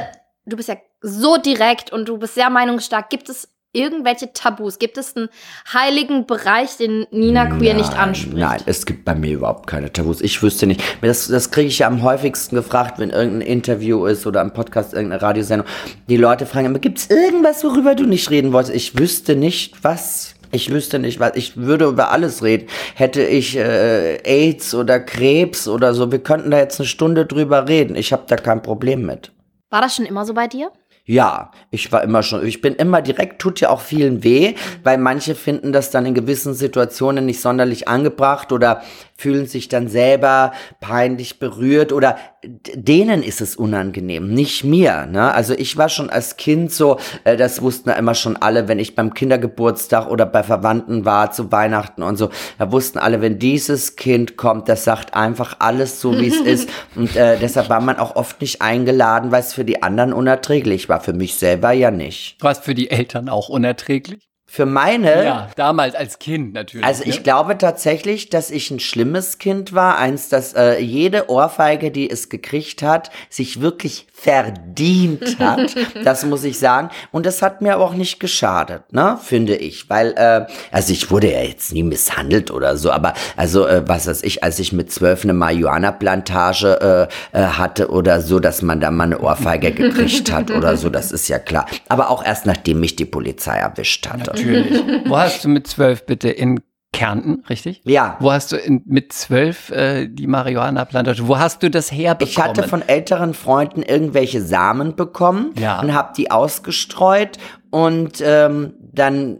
[0.46, 3.08] du bist ja so direkt und du bist sehr meinungsstark.
[3.08, 4.78] Gibt es irgendwelche Tabus?
[4.78, 5.28] Gibt es einen
[5.72, 8.36] heiligen Bereich, den Nina Queer nicht anspricht?
[8.36, 10.20] Nein, es gibt bei mir überhaupt keine Tabus.
[10.22, 10.82] Ich wüsste nicht.
[11.02, 14.94] Das, das kriege ich ja am häufigsten gefragt, wenn irgendein Interview ist oder ein Podcast,
[14.94, 15.68] irgendeine Radiosendung.
[16.08, 18.74] Die Leute fragen immer, gibt es irgendwas, worüber du nicht reden wolltest?
[18.74, 20.34] Ich wüsste nicht, was.
[20.50, 21.32] Ich wüsste nicht, was.
[21.34, 22.68] Ich würde über alles reden.
[22.94, 27.68] Hätte ich äh, AIDS oder Krebs oder so, wir könnten da jetzt eine Stunde drüber
[27.68, 27.96] reden.
[27.96, 29.32] Ich habe da kein Problem mit.
[29.70, 30.70] War das schon immer so bei dir?
[31.10, 34.98] Ja, ich war immer schon, ich bin immer direkt, tut ja auch vielen weh, weil
[34.98, 38.82] manche finden das dann in gewissen Situationen nicht sonderlich angebracht oder
[39.16, 45.06] fühlen sich dann selber peinlich berührt oder denen ist es unangenehm, nicht mir.
[45.06, 45.34] Ne?
[45.34, 48.78] Also ich war schon als Kind so, äh, das wussten ja immer schon alle, wenn
[48.78, 53.38] ich beim Kindergeburtstag oder bei Verwandten war zu Weihnachten und so, da wussten alle, wenn
[53.38, 56.68] dieses Kind kommt, das sagt einfach alles so, wie es ist.
[56.94, 60.88] Und äh, deshalb war man auch oft nicht eingeladen, weil es für die anderen unerträglich
[60.88, 62.36] war, für mich selber ja nicht.
[62.40, 64.27] was für die Eltern auch unerträglich.
[64.50, 66.86] Für meine Ja, damals als Kind natürlich.
[66.86, 67.22] Also ich ne?
[67.22, 69.98] glaube tatsächlich, dass ich ein schlimmes Kind war.
[69.98, 75.76] Eins, dass äh, jede Ohrfeige, die es gekriegt hat, sich wirklich verdient hat.
[76.02, 76.88] das muss ich sagen.
[77.12, 79.90] Und das hat mir aber auch nicht geschadet, ne, finde ich.
[79.90, 84.06] Weil, äh, also ich wurde ja jetzt nie misshandelt oder so, aber also, äh, was
[84.06, 88.80] weiß ich, als ich mit zwölf eine Marihuana-Plantage äh, äh, hatte oder so, dass man
[88.80, 91.66] da mal eine Ohrfeige gekriegt hat oder so, das ist ja klar.
[91.90, 94.37] Aber auch erst nachdem mich die Polizei erwischt hatte.
[94.38, 94.82] Natürlich.
[95.06, 96.60] Wo hast du mit zwölf bitte in
[96.92, 97.82] Kärnten, richtig?
[97.84, 98.16] Ja.
[98.18, 101.28] Wo hast du in, mit zwölf äh, die Marihuana-Plantage?
[101.28, 102.30] Wo hast du das herbekommen?
[102.30, 105.80] Ich hatte von älteren Freunden irgendwelche Samen bekommen Ja.
[105.80, 107.38] und habe die ausgestreut
[107.70, 109.38] und ähm, dann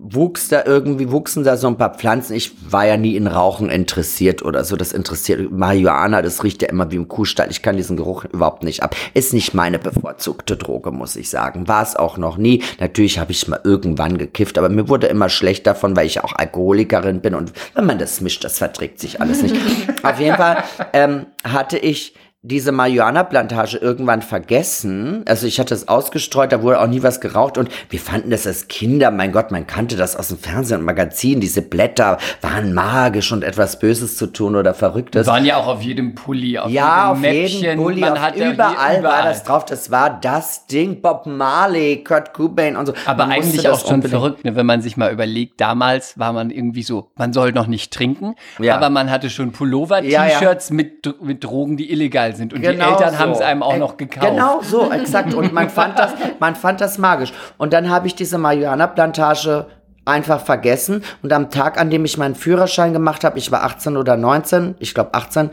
[0.00, 2.34] wuchs da irgendwie, wuchsen da so ein paar Pflanzen.
[2.34, 4.76] Ich war ja nie in Rauchen interessiert oder so.
[4.76, 7.50] Das interessiert Marihuana, das riecht ja immer wie im Kuhstall.
[7.50, 8.96] Ich kann diesen Geruch überhaupt nicht ab.
[9.14, 11.68] Ist nicht meine bevorzugte Droge, muss ich sagen.
[11.68, 12.62] War es auch noch nie.
[12.80, 16.34] Natürlich habe ich mal irgendwann gekifft, aber mir wurde immer schlecht davon, weil ich auch
[16.34, 19.54] Alkoholikerin bin und wenn man das mischt, das verträgt sich alles nicht.
[20.02, 22.14] Auf jeden Fall ähm, hatte ich
[22.44, 25.22] diese Marihuana-Plantage irgendwann vergessen.
[25.28, 28.48] Also ich hatte es ausgestreut, da wurde auch nie was geraucht und wir fanden das
[28.48, 31.40] als Kinder, mein Gott, man kannte das aus dem Fernsehen und Magazin.
[31.40, 35.28] Diese Blätter waren magisch und etwas Böses zu tun oder Verrücktes.
[35.28, 37.60] waren ja auch auf jedem Pulli, auf Ja, jedem auf Mäppchen.
[37.60, 39.64] jedem Pulli, Man auf ja überall, hier war das drauf.
[39.64, 42.94] Das war das Ding, Bob Marley, Kurt Cobain und so.
[43.06, 44.56] Aber Man eigentlich auch schon unbedingt- verrückt, ne?
[44.56, 48.34] wenn man sich mal überlegt, damals war man irgendwie so, man soll noch nicht trinken,
[48.58, 48.74] Ja.
[48.74, 50.38] aber man hatte schon Pullover, Ja, ja.
[50.40, 52.52] T-Shirts mit, mit Drogen, die illegal sind.
[52.52, 53.18] Und die Genau Eltern so.
[53.18, 54.26] haben es einem auch Äh, noch gekauft.
[54.26, 55.34] Genau so, exakt.
[55.34, 57.32] Und man fand das, man fand das magisch.
[57.58, 59.66] Und dann habe ich diese Marihuana-Plantage
[60.04, 61.04] einfach vergessen.
[61.22, 64.74] Und am Tag, an dem ich meinen Führerschein gemacht habe, ich war 18 oder 19,
[64.78, 65.50] ich glaube 18,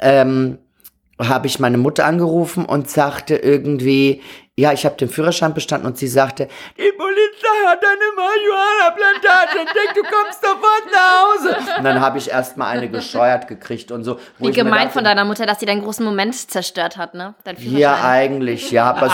[0.00, 0.58] ähm,
[1.18, 4.20] habe ich meine Mutter angerufen und sagte irgendwie,
[4.58, 6.48] ja, ich habe den Führerschein bestanden und sie sagte,
[6.78, 11.76] die Polizei hat eine Marihuana-Plantage entdeckt, du kommst sofort nach Hause.
[11.78, 14.18] Und dann habe ich erst mal eine gescheuert gekriegt und so.
[14.38, 17.34] Wie gemein dachte, von deiner Mutter, dass sie deinen großen Moment zerstört hat, ne?
[17.58, 19.10] Ja, eigentlich, ja, aber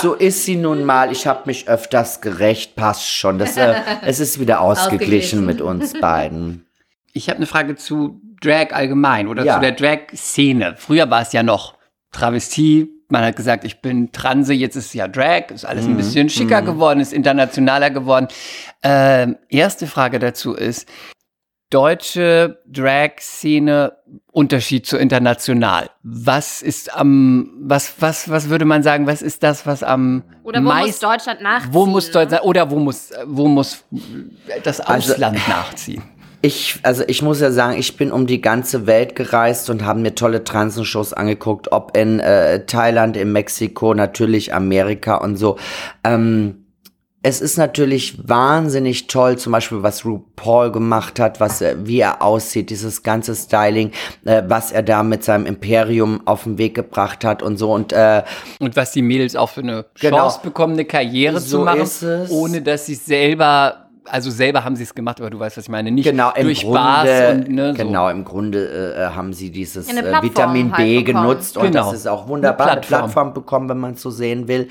[0.00, 1.12] so, so ist sie nun mal.
[1.12, 3.38] Ich habe mich öfters gerecht, passt schon.
[3.38, 5.44] Das, äh, es ist wieder ausgeglichen Ausgeglichen.
[5.46, 6.66] mit uns beiden.
[7.12, 9.54] Ich habe eine Frage zu Drag allgemein oder Ja.
[9.56, 10.76] zu der Drag-Szene.
[10.78, 11.74] Früher war es ja noch
[12.12, 12.88] Travestie.
[13.10, 15.96] Man hat gesagt, ich bin Transe, jetzt ist es ja Drag, ist alles ein Mhm.
[15.96, 18.28] bisschen schicker geworden, ist internationaler geworden.
[18.82, 20.86] Ähm, erste Frage dazu ist,
[21.70, 23.92] deutsche Drag-Szene
[24.32, 25.90] Unterschied zu international.
[26.02, 30.60] Was ist am, was, was, was würde man sagen, was ist das, was am Oder
[30.60, 31.74] wo muss meisten Deutschland nachziehen?
[31.74, 32.12] wo muss ne?
[32.12, 33.84] Deutschland oder wo muss wo muss
[34.64, 36.02] das Also- Ausland nachziehen?
[36.40, 39.98] Ich, also ich muss ja sagen, ich bin um die ganze Welt gereist und habe
[39.98, 45.56] mir tolle Transenshows angeguckt, ob in äh, Thailand, in Mexiko, natürlich Amerika und so.
[46.04, 46.64] Ähm,
[47.20, 52.70] es ist natürlich wahnsinnig toll, zum Beispiel, was RuPaul gemacht hat, was wie er aussieht,
[52.70, 53.90] dieses ganze Styling,
[54.24, 57.72] äh, was er da mit seinem Imperium auf den Weg gebracht hat und so.
[57.72, 58.22] Und äh,
[58.60, 60.18] Und was die Mädels auch für eine Genau.
[60.18, 61.88] Chance bekommen, eine Karriere So zu machen,
[62.30, 65.70] ohne dass sie selber also selber haben sie es gemacht, aber du weißt, was ich
[65.70, 65.90] meine.
[65.90, 67.82] Nicht Genau, im durch Grunde, Bars und ne, so.
[67.84, 71.24] genau, im Grunde äh, haben sie dieses äh, Plattform Vitamin B halt bekommen.
[71.26, 71.84] genutzt und Genau.
[71.90, 74.68] das ist auch wunderbar, Eine eine Plattform, Plattform bekommen, wenn man es so sehen will.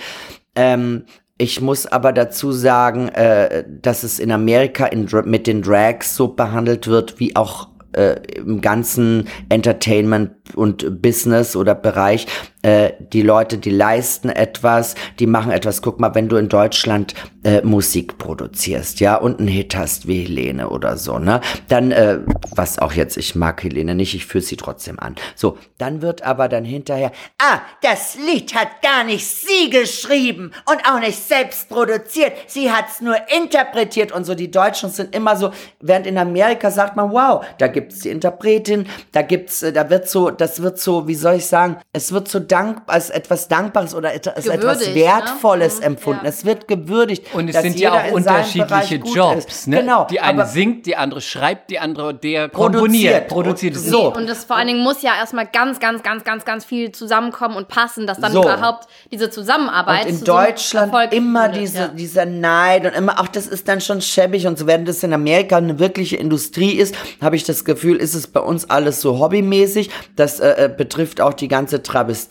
[0.55, 1.05] Ähm,
[1.37, 6.29] ich muss aber dazu sagen, äh, dass es in Amerika in, mit den Drags so
[6.29, 12.25] behandelt wird, wie auch äh, im ganzen Entertainment und Business oder Bereich.
[12.67, 15.81] Äh, die Leute, die leisten etwas, die machen etwas.
[15.81, 17.13] Guck mal, wenn du in Deutschland
[17.45, 21.39] äh, Musik produzierst, ja, und einen Hit hast wie Helene oder so, ne,
[21.69, 22.19] dann, äh,
[22.53, 25.15] was auch jetzt, ich mag Helene nicht, ich führe sie trotzdem an.
[25.33, 30.81] So, dann wird aber dann hinterher, ah, das Lied hat gar nicht sie geschrieben und
[30.91, 34.35] auch nicht selbst produziert, sie hat's nur interpretiert und so.
[34.35, 38.87] Die Deutschen sind immer so, während in Amerika sagt man, wow, da gibt's die Interpretin,
[39.13, 42.27] da gibt's, äh, da wird so, das wird so, wie soll ich sagen, es wird
[42.27, 44.95] so dank, als etwas Dankbares oder als etwas ne?
[44.95, 46.21] Wertvolles Mhm, empfunden.
[46.23, 46.29] ja.
[46.29, 47.25] Es wird gewürdigt.
[47.33, 49.45] Und es dass sind ja jeder auch in seinem unterschiedliche Bereich gut Jobs.
[49.45, 49.67] ist.
[49.67, 49.81] Ne?
[49.81, 50.05] Genau.
[50.09, 52.81] Die eine aber singt, die andere schreibt, die andere der Produziert.
[52.81, 53.75] komponiert, produziert.
[53.77, 54.13] Und so.
[54.13, 57.55] Und das vor allen Dingen muss ja erstmal ganz, ganz, ganz, ganz, ganz viel zusammenkommen
[57.55, 58.41] und passen, dass dann So.
[58.43, 61.87] überhaupt diese Zusammenarbeit Und in zu so Deutschland Erfolg immer führt, diese, ja.
[61.89, 65.13] dieser Neid und immer, ach, das ist dann schon schäbig und so, während das in
[65.13, 69.19] Amerika eine wirkliche Industrie ist, habe ich das Gefühl, ist es bei uns alles so
[69.19, 69.89] hobbymäßig.
[70.15, 71.83] Das äh, äh, betrifft auch die ganze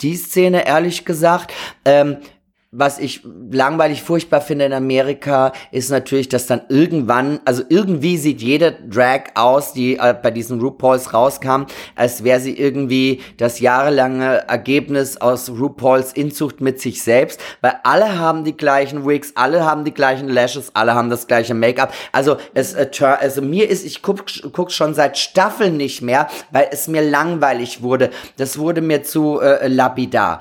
[0.06, 1.52] Travestie-Szene, ehrlich gesagt.
[1.84, 2.18] Ähm,
[2.78, 8.42] was ich langweilig furchtbar finde in Amerika, ist natürlich, dass dann irgendwann, also irgendwie sieht
[8.42, 11.64] jede Drag aus, die äh, bei diesen RuPauls rauskam,
[11.94, 18.18] als wäre sie irgendwie das jahrelange Ergebnis aus RuPauls Inzucht mit sich selbst, weil alle
[18.18, 21.94] haben die gleichen Wigs, alle haben die gleichen Lashes, alle haben das gleiche Make-up.
[22.12, 26.68] Also es, äh, also mir ist, ich guck, guck schon seit Staffeln nicht mehr, weil
[26.70, 28.10] es mir langweilig wurde.
[28.36, 30.40] Das wurde mir zu äh, lapidar.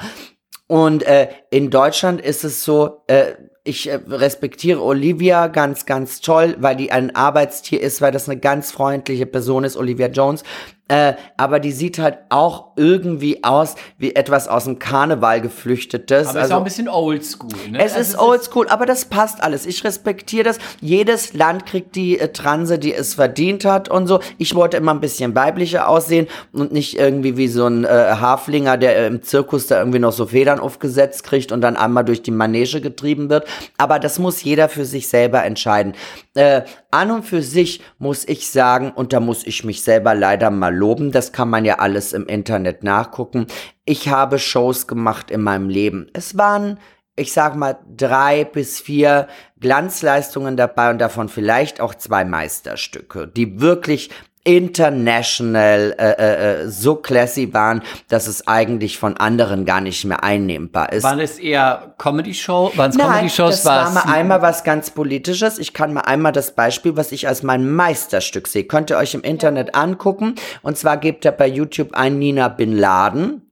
[0.67, 3.35] Und äh, in Deutschland ist es so, äh,
[3.65, 8.39] ich äh, respektiere Olivia ganz, ganz toll, weil die ein Arbeitstier ist, weil das eine
[8.39, 10.43] ganz freundliche Person ist, Olivia Jones.
[10.87, 16.27] Äh, aber die sieht halt auch irgendwie aus wie etwas aus dem Karneval geflüchtetes.
[16.27, 17.49] Aber es ist auch ein bisschen oldschool.
[17.71, 17.83] Ne?
[17.83, 19.65] Es Also ist oldschool, aber das passt alles.
[19.65, 20.59] Ich respektiere das.
[20.81, 24.19] Jedes Land kriegt die äh, Transe, die es verdient hat und so.
[24.37, 28.77] Ich wollte immer ein bisschen weiblicher aussehen und nicht irgendwie wie so ein äh, Haflinger,
[28.77, 32.21] der äh, im Zirkus da irgendwie noch so Federn aufgesetzt kriegt und dann einmal durch
[32.21, 33.45] die Manege getrieben wird.
[33.77, 35.93] Aber das muss jeder für sich selber entscheiden.
[36.33, 40.49] Äh, an und für sich muss ich sagen, und da muss ich mich selber leider
[40.49, 43.47] mal loben, das kann man ja alles im Internet nachgucken.
[43.85, 46.07] Ich habe Shows gemacht in meinem Leben.
[46.13, 46.79] Es waren
[47.15, 49.27] ich sag mal, drei bis vier
[49.59, 54.09] Glanzleistungen dabei und davon vielleicht auch zwei Meisterstücke, die wirklich
[54.45, 60.23] international äh, äh, äh, so classy waren, dass es eigentlich von anderen gar nicht mehr
[60.23, 61.03] einnehmbar ist.
[61.03, 62.71] Waren es eher Comedy-Show?
[62.75, 63.63] Waren es Comedy-Shows?
[63.63, 65.57] das war mal einmal was ganz Politisches.
[65.57, 68.63] Ich kann mal einmal das Beispiel, was ich als mein Meisterstück sehe.
[68.63, 70.35] Könnt ihr euch im Internet angucken.
[70.61, 73.44] Und zwar gebt ihr bei YouTube ein Nina Bin Laden.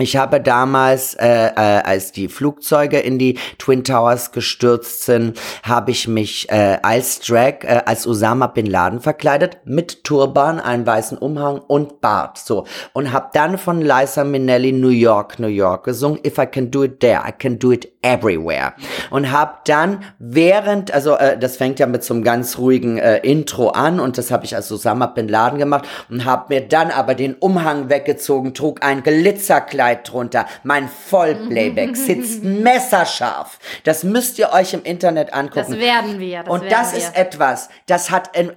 [0.00, 5.90] Ich habe damals, äh, äh, als die Flugzeuge in die Twin Towers gestürzt sind, habe
[5.90, 11.18] ich mich äh, als Drag, äh, als Osama Bin Laden verkleidet, mit Turban, einem weißen
[11.18, 12.38] Umhang und Bart.
[12.38, 12.66] So.
[12.94, 16.18] Und habe dann von Liza Minnelli New York, New York gesungen.
[16.24, 18.72] If I can do it there, I can do it everywhere.
[19.10, 23.18] Und habe dann während, also äh, das fängt ja mit so einem ganz ruhigen äh,
[23.18, 26.90] Intro an und das habe ich als Osama Bin Laden gemacht und habe mir dann
[26.90, 30.46] aber den Umhang weggezogen, trug ein Glitzerkleid drunter.
[30.62, 33.58] Mein Vollplayback sitzt messerscharf.
[33.84, 35.72] Das müsst ihr euch im Internet angucken.
[35.72, 36.42] Das werden wir.
[36.42, 36.98] Das und werden das wir.
[36.98, 38.52] ist etwas, das hat in,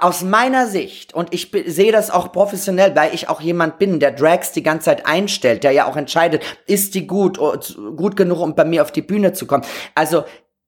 [0.00, 4.12] aus meiner Sicht, und ich sehe das auch professionell, weil ich auch jemand bin, der
[4.12, 8.16] Drags die ganze Zeit einstellt, der ja auch entscheidet, ist die gut, o- zu- gut
[8.16, 9.64] genug, um bei mir auf die Bühne zu kommen.
[9.94, 10.24] Also,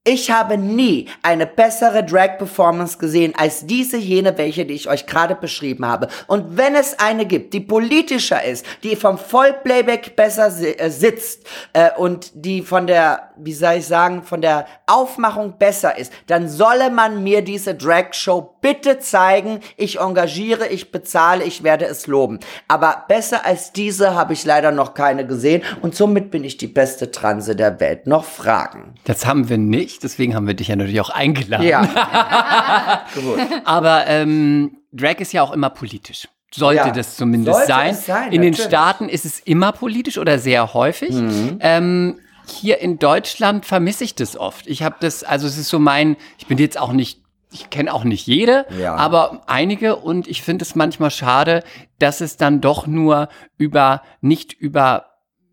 [0.09, 5.35] ich habe nie eine bessere Drag-Performance gesehen als diese jene, welche, die ich euch gerade
[5.35, 6.09] beschrieben habe.
[6.27, 11.91] Und wenn es eine gibt, die politischer ist, die vom Vollplayback besser äh, sitzt äh,
[11.97, 16.89] und die von der, wie soll ich sagen, von der Aufmachung besser ist, dann solle
[16.89, 19.61] man mir diese Drag-Show bitte zeigen.
[19.77, 22.41] Ich engagiere, ich bezahle, ich werde es loben.
[22.67, 26.67] Aber besser als diese habe ich leider noch keine gesehen und somit bin ich die
[26.67, 28.07] beste Transe der Welt.
[28.07, 28.95] Noch Fragen?
[29.05, 31.67] Das haben wir nicht, deswegen haben wir dich ja natürlich auch eingeladen.
[31.67, 33.05] Ja.
[33.15, 33.39] Gut.
[33.65, 36.29] Aber ähm, Drag ist ja auch immer politisch.
[36.55, 37.95] Sollte Ja, das zumindest sollte sein.
[37.95, 38.69] sein, In den natürlich.
[38.69, 41.11] Staaten ist es immer politisch oder sehr häufig.
[41.15, 41.59] Mhm.
[41.61, 44.67] Ähm, hier in Deutschland vermisse ich das oft.
[44.67, 47.21] Ich habe das, also es ist so mein, ich bin jetzt auch nicht,
[47.53, 48.95] ich kenne auch nicht jede, Ja.
[48.95, 51.63] aber einige und ich finde es manchmal schade,
[51.99, 53.29] dass es dann doch nur
[53.59, 55.08] über, nicht über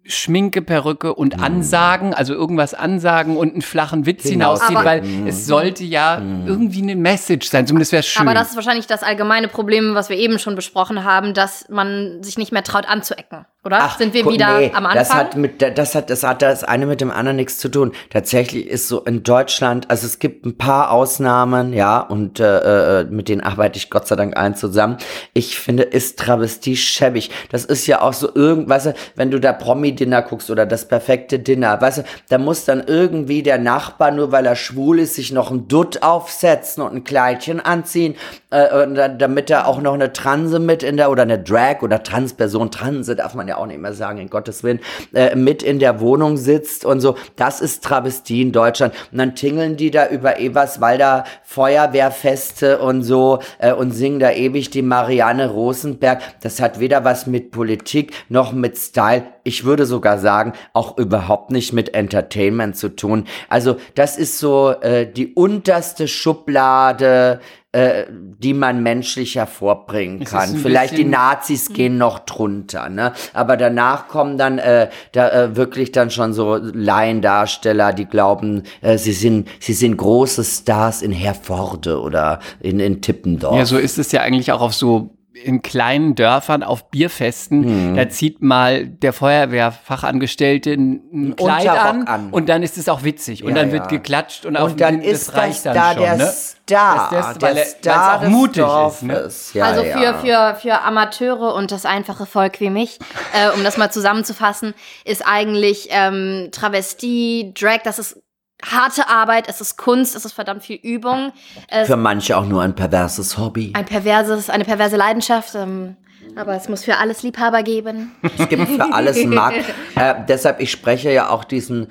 [0.07, 5.27] Schminke, Perücke und Ansagen, also irgendwas ansagen und einen flachen Witz Hinaus- hinauszieht, Aber- weil
[5.27, 8.21] es sollte ja irgendwie eine Message sein, zumindest wäre schön.
[8.21, 12.21] Aber das ist wahrscheinlich das allgemeine Problem, was wir eben schon besprochen haben, dass man
[12.21, 13.89] sich nicht mehr traut anzuecken, oder?
[13.97, 14.95] Sind wir wieder nee, am Anfang?
[14.95, 17.93] Das hat, mit, das, hat, das hat das eine mit dem anderen nichts zu tun.
[18.11, 23.03] Tatsächlich ist so in Deutschland, also es gibt ein paar Ausnahmen, ja, und äh, äh,
[23.05, 24.97] mit denen arbeite ich Gott sei Dank allen zusammen.
[25.33, 27.31] Ich finde, ist Travestie schäbig.
[27.49, 31.81] Das ist ja auch so irgendwas, wenn du da Promi-Dinner guckst oder das perfekte Dinner,
[31.81, 35.49] weißt du, da muss dann irgendwie der Nachbar, nur weil er schwul ist, sich noch
[35.49, 38.15] ein Dutt aufsetzen und ein Kleidchen anziehen,
[38.51, 38.85] äh,
[39.17, 43.15] damit er auch noch eine Transe mit in der, oder eine Drag oder Transperson, Transe
[43.15, 44.79] darf man ja auch nicht mehr sagen, in Gottes Willen,
[45.13, 47.15] äh, mit in der Wohnung sitzt und so.
[47.35, 48.93] Das ist Travestie in Deutschland.
[49.11, 54.69] Und dann tingeln die da über Eberswalder Feuerwehrfeste und so äh, und singen da ewig
[54.69, 56.21] die Marianne Rosenberg.
[56.41, 59.23] Das hat weder was mit Politik noch mit Style.
[59.43, 63.25] Ich würde sogar sagen, auch überhaupt nicht mit Entertainment zu tun.
[63.47, 67.39] Also das ist so äh, die unterste Schublade,
[67.75, 70.55] äh, die man menschlich hervorbringen kann.
[70.55, 73.11] Vielleicht die Nazis gehen noch drunter, ne?
[73.33, 78.97] Aber danach kommen dann äh, da äh, wirklich dann schon so Laiendarsteller, die glauben, äh,
[78.97, 83.57] sie sind sie sind große Stars in Herforde oder in in Tippendorf.
[83.57, 87.95] Ja, so ist es ja eigentlich auch auf so in kleinen Dörfern auf Bierfesten, Mhm.
[87.97, 92.29] da zieht mal der Feuerwehrfachangestellte ein, ein Kleid an, an.
[92.31, 93.73] und dann ist es auch witzig und Ja, dann ja.
[93.73, 96.27] wird geklatscht und, auf und dann das ist das reicht dann da schon, der ne?
[96.27, 99.29] Star, Das ist das, der weil er- Star auch des mutig ist, ne?
[99.53, 99.97] Ja, also ja.
[100.13, 102.99] für, für, für Amateure und das einfache Volk wie mich,
[103.33, 104.73] äh, um das mal zusammenzufassen,
[105.03, 108.21] ist eigentlich ähm, Travestie, Drag, das ist
[108.63, 111.31] harte Arbeit, es ist Kunst, es ist verdammt viel Übung.
[111.67, 113.73] Es für manche auch nur ein perverses Hobby.
[113.75, 115.95] ein perverses, eine perverse Leidenschaft, ähm,
[116.35, 118.11] aber es muss für alles Liebhaber geben.
[118.37, 119.65] Es gibt für alles einen Markt.
[119.95, 121.87] Äh, deshalb, ich spreche ja auch diesen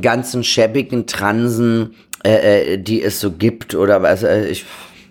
[0.00, 1.94] ganzen schäbigen Transen,
[2.24, 4.64] äh, äh, die es so gibt, oder was, äh, ich,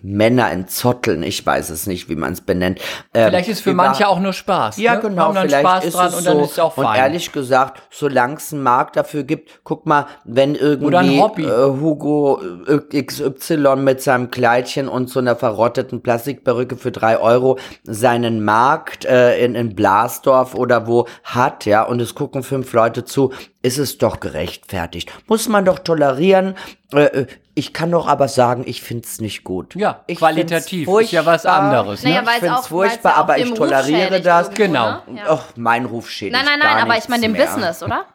[0.06, 2.80] Männer in Zotteln, ich weiß es nicht, wie man es benennt.
[3.14, 4.78] Ähm, Vielleicht ist für über- manche auch nur Spaß.
[4.78, 5.02] ja, ne?
[5.02, 6.30] genau, Haben dann vielleicht Spaß ist dran es und so.
[6.30, 6.86] dann ist es auch fein.
[6.86, 11.44] Und ehrlich gesagt, solange es einen Markt dafür gibt, guck mal, wenn irgendwie.
[11.44, 11.50] Äh,
[11.82, 18.44] Hugo äh, XY mit seinem Kleidchen und so einer verrotteten Plastikperücke für drei Euro seinen
[18.44, 23.32] Markt äh, in, in Blasdorf oder wo hat, ja, und es gucken fünf Leute zu,
[23.62, 25.12] ist es doch gerechtfertigt.
[25.28, 26.56] Muss man doch tolerieren.
[26.94, 27.26] Äh, äh,
[27.56, 29.76] ich kann doch aber sagen, ich find's nicht gut.
[29.76, 32.04] Ja, ich qualitativ ist ja was anderes.
[32.04, 32.10] Ne?
[32.10, 34.48] Naja, Ich weil es furchtbar, aber ich toleriere das.
[34.50, 34.90] irgendwo, Genau.
[35.08, 35.18] Ne?
[35.18, 35.24] Ja.
[35.30, 37.46] Ach, mein Ruf schädigt Nein, nein, gar nein, aber ich meine dem mehr.
[37.46, 38.06] Business, oder?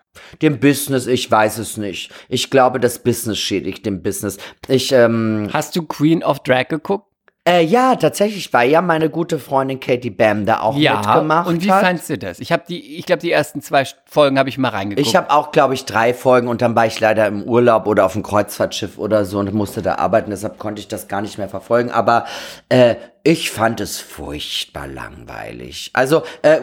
[0.42, 2.12] Dem Business, ich weiß es nicht.
[2.28, 4.36] Ich glaube, das Business schädigt dem Business.
[4.68, 7.06] Ich, ähm, Hast du Queen of Drag geguckt?
[7.50, 11.72] Äh, ja, tatsächlich, weil ja meine gute Freundin Katie Bam da auch mitgemacht Und wie
[11.72, 11.84] hat.
[11.84, 12.38] fandst du das?
[12.38, 15.04] Ich habe die, ich glaube, die ersten zwei Folgen habe ich mal reingeguckt.
[15.04, 18.06] Ich habe auch, glaube ich, drei Folgen und dann war ich leider im Urlaub oder
[18.06, 21.38] auf dem Kreuzfahrtschiff oder so und musste da arbeiten, deshalb konnte ich das gar nicht
[21.38, 21.90] mehr verfolgen.
[21.90, 22.26] Aber
[22.68, 22.94] äh,
[23.24, 25.90] ich fand es furchtbar langweilig.
[25.92, 26.60] Also, äh,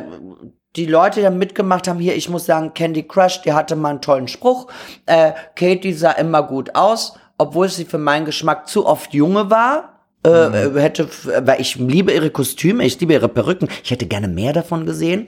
[0.78, 3.90] die Leute, die da mitgemacht haben, hier, ich muss sagen, Candy Crush, die hatte mal
[3.90, 4.68] einen tollen Spruch.
[5.06, 9.97] Äh, Katie sah immer gut aus, obwohl sie für meinen Geschmack zu oft junge war.
[10.28, 11.08] Äh, äh, hätte,
[11.42, 13.68] weil ich liebe ihre Kostüme, ich liebe ihre Perücken.
[13.84, 15.28] Ich hätte gerne mehr davon gesehen.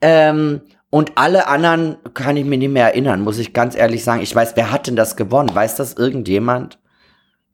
[0.00, 4.22] Ähm, und alle anderen kann ich mir nicht mehr erinnern, muss ich ganz ehrlich sagen.
[4.22, 5.54] Ich weiß, wer hat denn das gewonnen?
[5.54, 6.78] Weiß das irgendjemand?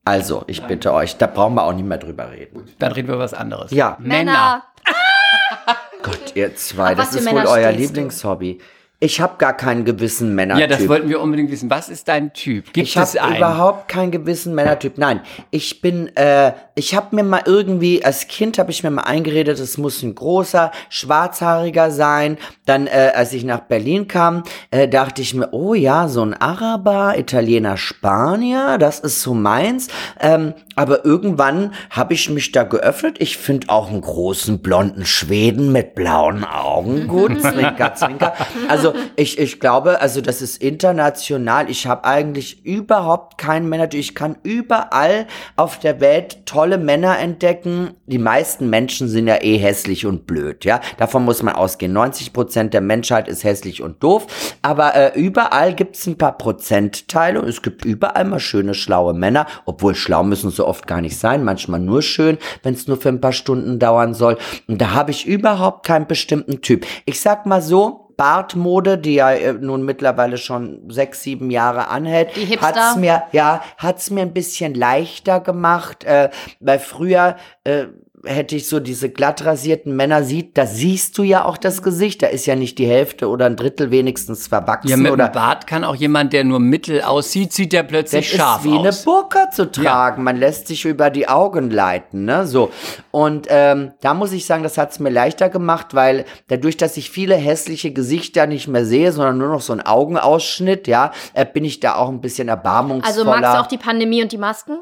[0.05, 2.64] Also, ich bitte euch, da brauchen wir auch nicht mehr drüber reden.
[2.78, 3.70] Dann reden wir über was anderes.
[3.70, 4.64] Ja, Männer.
[6.03, 8.59] Gott, ihr zwei, das ist wohl Männer euer stehst du?
[9.03, 10.61] Ich habe gar keinen gewissen Männertyp.
[10.61, 11.68] Ja, das wollten wir unbedingt wissen.
[11.68, 12.72] Was ist dein Typ?
[12.72, 14.96] Gibt Ich habe überhaupt keinen gewissen Männertyp.
[14.96, 19.03] Nein, ich bin, äh, ich habe mir mal irgendwie, als Kind habe ich mir mal
[19.03, 22.38] eingeredet, es muss ein großer, schwarzhaariger sein.
[22.64, 26.34] Dann, äh, als ich nach Berlin kam, äh, dachte ich mir, oh ja, so ein
[26.34, 29.88] Araber, Italiener, Spanier, das ist so meins.
[30.20, 33.16] Ähm, aber irgendwann habe ich mich da geöffnet.
[33.18, 37.32] Ich finde auch einen großen, blonden Schweden mit blauen Augen gut.
[37.42, 38.34] Zwinker, zwinker.
[38.68, 41.70] Also ich, ich glaube, also das ist international.
[41.70, 44.01] Ich habe eigentlich überhaupt keinen Männertyp.
[44.01, 45.26] Ich kann überall
[45.57, 47.95] auf der Welt tolle Männer entdecken.
[48.07, 50.80] Die meisten Menschen sind ja eh hässlich und blöd, ja.
[50.99, 51.93] Davon muss man ausgehen.
[51.93, 54.26] 90 Prozent der Menschheit ist hässlich und doof.
[54.62, 57.40] Aber äh, überall gibt es ein paar Prozentteile.
[57.40, 59.47] Und es gibt überall mal schöne, schlaue Männer.
[59.64, 61.45] Obwohl schlau müssen so oft gar nicht sein.
[61.45, 64.38] Manchmal nur schön, wenn es nur für ein paar Stunden dauern soll.
[64.68, 66.86] Und da habe ich überhaupt keinen bestimmten Typ.
[67.05, 72.36] Ich sag mal so, Bartmode, die ja äh, nun mittlerweile schon sechs, sieben Jahre anhält,
[72.36, 72.68] Die Hipster.
[72.68, 77.86] hat's mir, ja, hat's mir ein bisschen leichter gemacht, äh, weil früher äh,
[78.24, 82.22] hätte ich so diese glatt rasierten Männer sieht, da siehst du ja auch das Gesicht.
[82.22, 84.88] Da ist ja nicht die Hälfte oder ein Drittel wenigstens verwachsen.
[84.88, 87.90] Ja, mit oder dem Bart kann auch jemand, der nur mittel aussieht, sieht der das
[87.90, 89.04] plötzlich ist scharf wie eine aus.
[89.04, 90.22] Burka zu tragen.
[90.22, 92.46] Man lässt sich über die Augen leiten, ne?
[92.46, 92.70] So.
[93.10, 96.96] Und ähm, da muss ich sagen, das hat es mir leichter gemacht, weil dadurch, dass
[96.96, 101.44] ich viele hässliche Gesichter nicht mehr sehe, sondern nur noch so einen Augenausschnitt, ja, äh,
[101.44, 103.16] bin ich da auch ein bisschen erbarmungsvoller.
[103.16, 104.78] Also magst du auch die Pandemie und die Masken?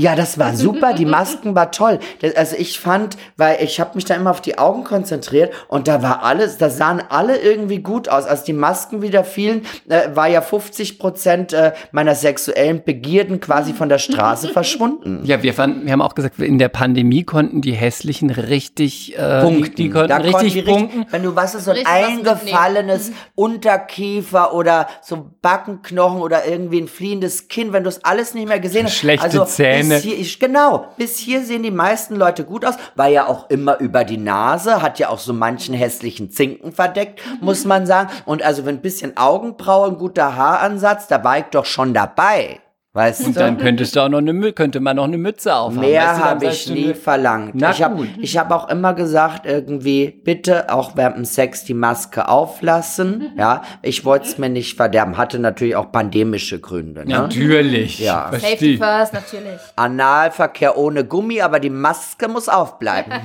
[0.00, 0.94] Ja, das war super.
[0.94, 1.98] Die Masken war toll.
[2.20, 5.88] Das, also ich fand, weil ich habe mich da immer auf die Augen konzentriert und
[5.88, 8.24] da war alles, da sahen alle irgendwie gut aus.
[8.24, 13.74] Als die Masken wieder fielen, äh, war ja 50 Prozent äh, meiner sexuellen Begierden quasi
[13.74, 15.20] von der Straße verschwunden.
[15.24, 19.42] Ja, wir, fanden, wir haben auch gesagt, in der Pandemie konnten die hässlichen richtig äh,
[19.42, 19.74] Punkten.
[19.74, 20.98] Die, die konnten da richtig konnten die punkten.
[21.00, 26.88] Richtig, wenn du was ist, so ein eingefallenes Unterkiefer oder so Backenknochen oder irgendwie ein
[26.88, 28.96] fliehendes Kinn, wenn du es alles nicht mehr gesehen hast.
[28.96, 29.89] Schlechte also Zähne.
[29.96, 33.50] Bis hier, ich, genau, bis hier sehen die meisten Leute gut aus, war ja auch
[33.50, 38.10] immer über die Nase, hat ja auch so manchen hässlichen Zinken verdeckt, muss man sagen.
[38.26, 42.60] Und also wenn ein bisschen Augenbraue, ein guter Haaransatz, da war ich doch schon dabei.
[42.92, 43.40] Weißt Und du?
[43.40, 45.80] dann könntest du auch noch eine, könnte man noch eine Mütze aufhaben.
[45.80, 47.52] Mehr weißt du, habe ich nie verlangt.
[47.54, 52.26] Na ich habe hab auch immer gesagt, irgendwie, bitte auch während dem Sex die Maske
[52.26, 53.30] auflassen.
[53.36, 55.16] Ja, ich wollte es mir nicht verderben.
[55.16, 57.06] Hatte natürlich auch pandemische Gründe.
[57.06, 57.12] Ne?
[57.12, 58.00] Natürlich.
[58.00, 58.26] Ja.
[58.30, 58.50] Verstehe.
[58.50, 59.60] Safety first, natürlich.
[59.76, 63.12] Analverkehr ohne Gummi, aber die Maske muss aufbleiben.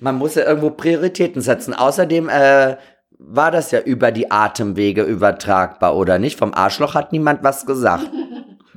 [0.00, 1.74] Man muss ja irgendwo Prioritäten setzen.
[1.74, 2.76] Außerdem äh,
[3.18, 6.38] war das ja über die Atemwege übertragbar, oder nicht?
[6.38, 8.08] Vom Arschloch hat niemand was gesagt.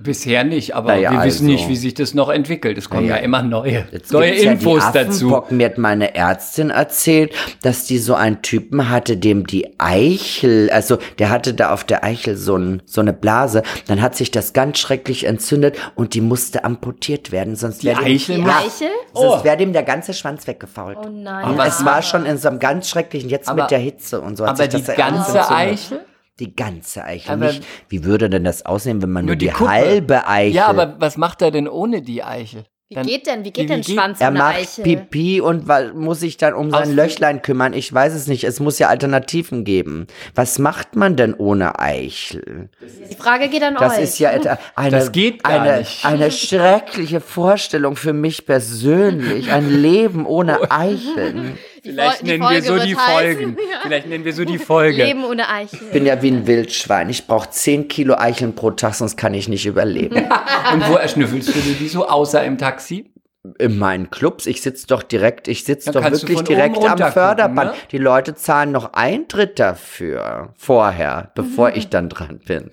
[0.03, 1.51] Bisher nicht, aber Naja, wir wissen also.
[1.57, 2.77] nicht, wie sich das noch entwickelt.
[2.77, 3.23] Es kommen ja, Naja.
[3.25, 5.43] immer neue, Jetzt neue Infos ja die dazu.
[5.49, 10.97] Mir hat meine Ärztin erzählt, dass die so einen Typen hatte, dem die Eichel, also
[11.19, 14.53] der hatte da auf der Eichel so, ein, so eine Blase, dann hat sich das
[14.53, 18.51] ganz schrecklich entzündet und die musste amputiert werden, sonst Die wäre dem, Eichel Die muss-
[18.51, 18.89] Eichel?
[19.13, 19.43] sonst Oh.
[19.43, 20.97] wäre dem der ganze Schwanz weggefault.
[20.99, 21.45] Oh nein.
[21.45, 24.21] Und Aber es war schon in so einem ganz schrecklichen, jetzt Aber- mit der Hitze
[24.21, 24.45] und so.
[24.45, 25.49] Hat aber sich die ja ganze.
[25.51, 25.99] Eichel?
[26.41, 27.31] Die ganze Eichel.
[27.31, 29.69] Aber- Nicht, wie würde denn das aussehen, wenn man nur, die, Kuppe.
[29.69, 30.55] halbe Eichel...
[30.55, 32.63] Ja, aber was macht er denn ohne die Eichel?
[32.89, 34.83] Wie Dann- geht denn, wie geht wie denn geht- Schwanz Er ohne macht Eichel?
[34.83, 35.65] Pipi und
[35.95, 37.71] muss sich dann um sein Aus- Löchlein kümmern.
[37.71, 38.43] Ich weiß es nicht.
[38.43, 40.07] Es muss ja Alternativen geben.
[40.35, 42.69] Was macht man denn ohne Eichel?
[43.09, 44.03] Die Frage geht an Das euch.
[44.03, 44.31] ist ja
[44.75, 46.03] eine, Das geht gar eine, nicht.
[46.03, 49.49] eine schreckliche Vorstellung für mich persönlich.
[49.53, 51.57] Ein Leben ohne Eicheln.
[51.81, 53.57] Vielleicht nennen wir so die Folgen.
[53.71, 53.79] ja.
[53.83, 55.03] Vielleicht nennen wir so die Folge.
[55.03, 55.79] Leben ohne Eichel.
[55.81, 57.09] Ich bin ja wie ein Wildschwein.
[57.09, 60.15] Ich brauche 10 Kilo Eicheln pro Tag, sonst kann ich nicht überleben.
[60.73, 63.11] Und wo erschnüffelst du dir die so, außer im Taxi?
[63.57, 67.71] In meinen Clubs, ich sitze doch direkt, ich sitze doch wirklich direkt am Förderband.
[67.71, 67.87] gucken, ne?
[67.91, 72.69] Die Leute zahlen noch Eintritt dafür, vorher, bevor ich dann dran bin.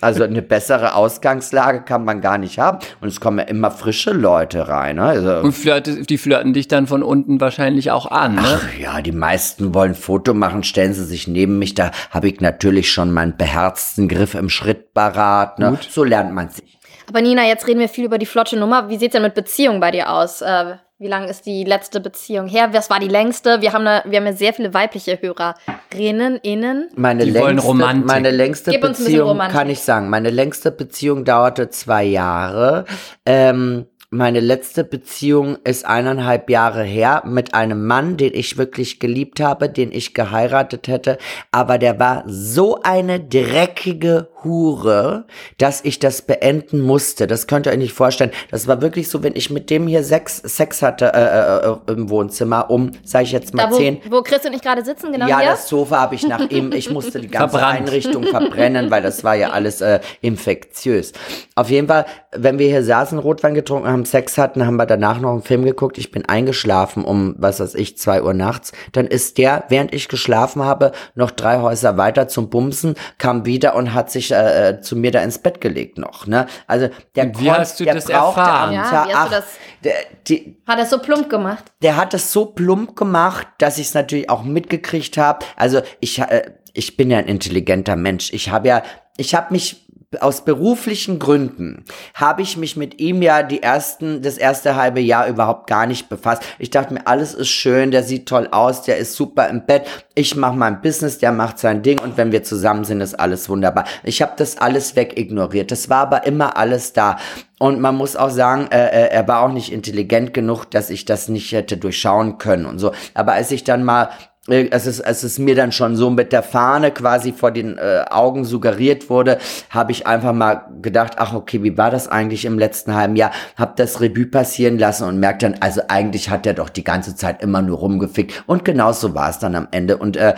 [0.00, 2.78] Also eine bessere Ausgangslage kann man gar nicht haben.
[3.00, 4.96] Und es kommen ja immer frische Leute rein.
[4.96, 5.02] Ne?
[5.02, 8.60] Also, Und flirte, die flirten dich dann von unten wahrscheinlich auch an, ne?
[8.62, 11.74] Ach ja, die meisten wollen Foto machen, stellen sie sich neben mich.
[11.74, 15.58] Da habe ich natürlich schon meinen beherzten Griff im Schritt parat.
[15.58, 15.78] Ne?
[15.88, 16.78] So lernt man sich.
[17.08, 18.88] Aber Nina, jetzt reden wir viel über die flotte Nummer.
[18.88, 20.40] Wie sieht's denn mit Beziehungen bei dir aus?
[20.40, 22.68] Äh, wie lang ist die letzte Beziehung her?
[22.72, 23.60] Was war die längste?
[23.60, 26.88] Wir haben, eine, wir haben ja sehr viele weibliche Hörerinnen, innen.
[26.94, 28.06] Meine Die wollen längste, Romantik.
[28.06, 32.84] meine längste Gib Beziehung, kann ich sagen, meine längste Beziehung dauerte zwei Jahre.
[33.26, 39.40] Ähm, meine letzte Beziehung ist eineinhalb Jahre her mit einem Mann, den ich wirklich geliebt
[39.40, 41.16] habe, den ich geheiratet hätte.
[41.50, 45.24] Aber der war so eine dreckige Hure,
[45.56, 47.26] dass ich das beenden musste.
[47.26, 48.32] Das könnt ihr euch nicht vorstellen.
[48.50, 52.10] Das war wirklich so, wenn ich mit dem hier Sex, Sex hatte äh, äh, im
[52.10, 55.10] Wohnzimmer um, sag ich jetzt mal Da, wo, zehn, wo Chris und ich gerade sitzen,
[55.12, 55.50] genau ja, hier.
[55.50, 57.88] das Sofa habe ich nach ihm, ich musste die ganze Verbrannt.
[57.88, 61.12] Einrichtung verbrennen, weil das war ja alles äh, infektiös.
[61.54, 65.18] Auf jeden Fall, wenn wir hier saßen, Rotwein getrunken haben, Sex hatten, haben wir danach
[65.20, 65.98] noch einen Film geguckt.
[65.98, 68.72] Ich bin eingeschlafen um, was weiß ich, zwei Uhr nachts.
[68.92, 73.74] Dann ist der, während ich geschlafen habe, noch drei Häuser weiter zum Bumsen, kam wieder
[73.74, 76.26] und hat sich äh, äh, zu mir da ins Bett gelegt noch.
[76.26, 76.46] Ne?
[76.66, 78.68] Also der, Und wie konnt- hast du der das brauchte erfahren?
[78.70, 79.44] am Ja, Tag, wie hast du das-
[79.84, 79.92] der,
[80.28, 81.64] die, Hat er so plump gemacht?
[81.82, 85.44] der hat es so plump gemacht, dass ich es natürlich auch mitgekriegt habe.
[85.56, 88.32] Also ich, äh, ich bin ja ein intelligenter Mensch.
[88.32, 88.82] Ich habe ja,
[89.16, 89.86] ich habe mich
[90.20, 91.84] aus beruflichen Gründen
[92.14, 96.08] habe ich mich mit ihm ja die ersten, das erste halbe Jahr überhaupt gar nicht
[96.08, 96.42] befasst.
[96.58, 99.86] Ich dachte mir, alles ist schön, der sieht toll aus, der ist super im Bett.
[100.14, 103.48] Ich mache mein Business, der macht sein Ding und wenn wir zusammen sind, ist alles
[103.48, 103.84] wunderbar.
[104.02, 105.70] Ich habe das alles wegignoriert.
[105.70, 107.16] Das war aber immer alles da.
[107.58, 111.04] Und man muss auch sagen, äh, äh, er war auch nicht intelligent genug, dass ich
[111.04, 112.90] das nicht hätte durchschauen können und so.
[113.14, 114.10] Aber als ich dann mal
[114.48, 118.04] es ist, es ist mir dann schon so mit der Fahne quasi vor den äh,
[118.10, 119.38] Augen suggeriert wurde,
[119.70, 123.30] habe ich einfach mal gedacht, ach okay, wie war das eigentlich im letzten halben Jahr?
[123.56, 127.14] Hab das Revue passieren lassen und merkt dann, also eigentlich hat er doch die ganze
[127.14, 128.42] Zeit immer nur rumgefickt.
[128.46, 129.96] Und genau so war es dann am Ende.
[129.96, 130.34] Und äh,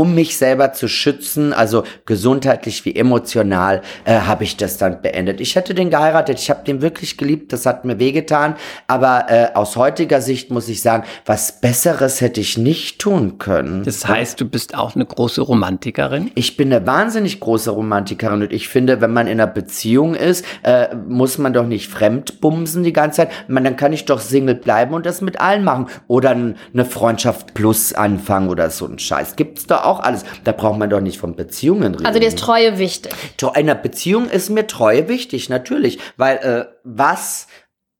[0.00, 5.42] um mich selber zu schützen, also gesundheitlich wie emotional, äh, habe ich das dann beendet.
[5.42, 8.54] Ich hätte den geheiratet, ich habe den wirklich geliebt, das hat mir wehgetan,
[8.86, 13.84] aber äh, aus heutiger Sicht muss ich sagen, was Besseres hätte ich nicht tun können.
[13.84, 16.30] Das heißt, du bist auch eine große Romantikerin?
[16.34, 20.46] Ich bin eine wahnsinnig große Romantikerin und ich finde, wenn man in einer Beziehung ist,
[20.62, 23.32] äh, muss man doch nicht fremd bumsen die ganze Zeit.
[23.48, 25.88] Man, dann kann ich doch Single bleiben und das mit allen machen.
[26.08, 29.36] Oder eine Freundschaft plus anfangen oder so ein Scheiß.
[29.36, 30.24] Gibt's doch auch alles.
[30.44, 32.06] Da braucht man doch nicht von Beziehungen reden.
[32.06, 33.12] Also dir ist Treue wichtig.
[33.42, 35.98] In einer Beziehung ist mir Treue wichtig, natürlich.
[36.16, 37.48] Weil äh, was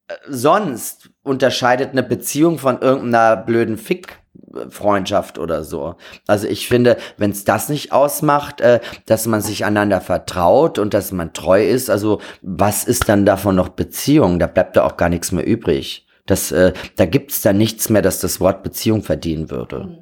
[0.07, 4.20] äh, sonst unterscheidet eine Beziehung von irgendeiner blöden Fick?
[4.68, 5.95] Freundschaft oder so.
[6.26, 10.93] Also ich finde, wenn es das nicht ausmacht, äh, dass man sich einander vertraut und
[10.93, 14.38] dass man treu ist, also was ist dann davon noch Beziehung?
[14.41, 16.07] Da bleibt da auch gar nichts mehr übrig.
[16.26, 19.82] Das, äh, da gibt's da nichts mehr, dass das Wort Beziehung verdienen würde.
[19.82, 19.99] Am-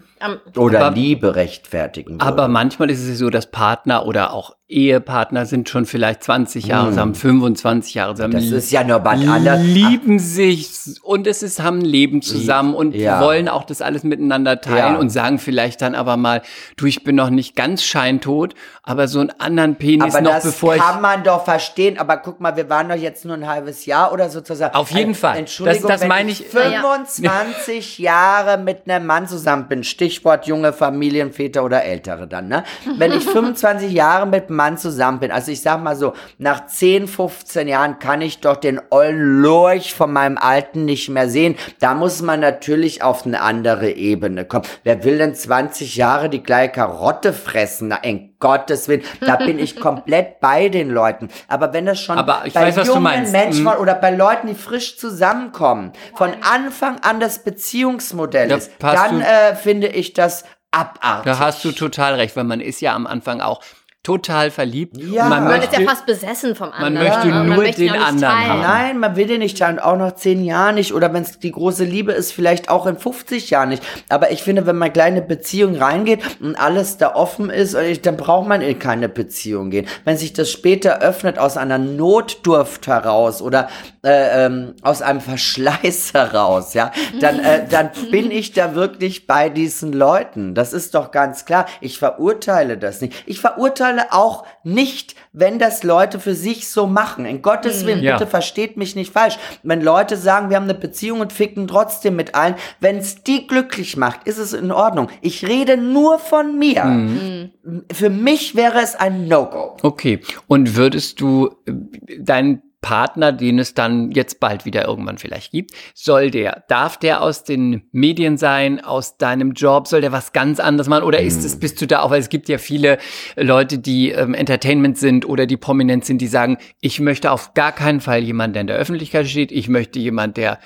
[0.56, 2.24] Oder Aber- Liebe rechtfertigen würde.
[2.24, 6.86] Aber manchmal ist es so, dass Partner oder auch Ehepartner sind schon vielleicht 20 Jahre
[6.88, 6.92] Hm.
[6.92, 8.34] zusammen, 25 Jahre zusammen.
[8.34, 9.62] das ist ja nur was anderes.
[9.64, 10.68] lieben sich
[11.02, 13.20] und es ist, haben ein Leben zusammen und Ja.
[13.22, 14.98] wollen auch das alles miteinander teilen Ja.
[14.98, 16.42] und sagen vielleicht dann aber mal,
[16.76, 20.44] du, ich bin noch nicht ganz scheintot, aber so einen anderen Penis Aber noch das
[20.44, 21.98] bevor ich kann man doch verstehen.
[21.98, 24.74] Aber guck mal, wir waren doch jetzt nur ein halbes Jahr oder sozusagen.
[24.74, 25.38] Auf jeden Fall.
[25.38, 29.82] Entschuldigung, Das- das wenn meine ich ich- 25 Jahre mit einem Mann zusammen bin.
[29.82, 32.64] Stichwort junge Familienväter oder Ältere dann, ne?
[32.98, 36.66] Wenn ich 25 Jahre mit einem Mann zusammen bin, also ich sag mal so, nach
[36.66, 41.54] 10, 15 Jahren kann ich doch den ollen Lurch von meinem Alten nicht mehr sehen.
[41.80, 44.64] Da muss man natürlich auf eine andere Ebene kommen.
[44.82, 47.88] Wer will denn 20 Jahre die gleiche Karotte fressen?
[47.88, 51.28] Na, in Gottes Willen, da bin ich komplett bei den Leuten.
[51.46, 53.30] Aber wenn das schon Aber ich bei weiß, was du jungen.
[53.30, 53.68] Menschen Mhm.
[53.80, 59.54] oder bei Leuten, die frisch zusammenkommen, von Anfang an das Beziehungsmodell Da ist, dann äh,
[59.54, 61.24] finde ich das abartig.
[61.32, 63.60] Da hast du total recht, weil man ist ja am Anfang auch
[64.08, 64.96] total verliebt.
[64.96, 65.24] Ja.
[65.24, 66.94] und man Man möchte, ist ja fast besessen vom anderen.
[66.94, 68.60] möchte Und man nur möchte ihn den anderen haben.
[68.62, 71.52] Nein, man will den nicht teilen, auch nach zehn Jahren nicht oder wenn es die
[71.52, 73.82] große Liebe ist, vielleicht auch in 50 Jahren nicht.
[74.08, 78.16] Aber ich finde, wenn man kleine Beziehung reingeht und alles da offen ist, äh, dann
[78.16, 79.86] braucht man in keine Beziehung gehen.
[80.06, 83.68] Wenn sich das später öffnet aus einer Notdurft heraus oder
[84.02, 89.50] äh, ähm, aus einem Verschleiß heraus, ja, dann, äh, dann bin ich da wirklich bei
[89.50, 90.54] diesen Leuten.
[90.54, 91.66] Das ist doch ganz klar.
[91.82, 93.12] Ich verurteile das nicht.
[93.26, 97.24] Ich verurteile auch nicht, wenn das Leute für sich so machen.
[97.24, 98.16] In Gottes Willen, Ja.
[98.16, 99.38] bitte versteht mich nicht falsch.
[99.62, 103.46] Wenn Leute sagen, wir haben eine Beziehung und ficken trotzdem mit allen, wenn es die
[103.46, 105.08] glücklich macht, ist es in Ordnung.
[105.20, 107.50] Ich rede nur von mir.
[107.92, 109.76] Für mich wäre es ein No-Go.
[109.82, 110.20] Okay.
[110.46, 111.72] Und würdest du äh,
[112.18, 117.22] deinen Partner, den es dann jetzt bald wieder irgendwann vielleicht gibt, soll der, darf der
[117.22, 121.04] aus den Medien sein, aus deinem Job, soll der was ganz anderes machen?
[121.04, 122.98] Oder ist es, bist du da auch, weil es gibt ja viele
[123.36, 127.72] Leute, die ähm, Entertainment sind oder die prominent sind, die sagen, ich möchte auf gar
[127.72, 130.58] keinen Fall jemanden, der in der Öffentlichkeit steht, ich möchte jemanden, der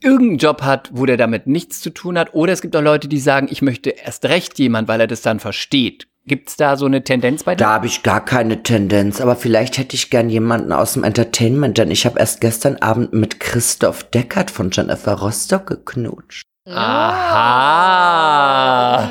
[0.00, 2.34] irgendeinen Job hat, wo der damit nichts zu tun hat.
[2.34, 5.22] Oder es gibt auch Leute, die sagen, ich möchte erst recht jemand, weil er das
[5.22, 6.06] dann versteht.
[6.28, 7.64] Gibt's da so eine Tendenz bei dir?
[7.64, 11.78] Da habe ich gar keine Tendenz, aber vielleicht hätte ich gern jemanden aus dem Entertainment,
[11.78, 16.42] denn ich habe erst gestern Abend mit Christoph Deckert von Jennifer Rostock geknutscht.
[16.68, 17.86] Aha!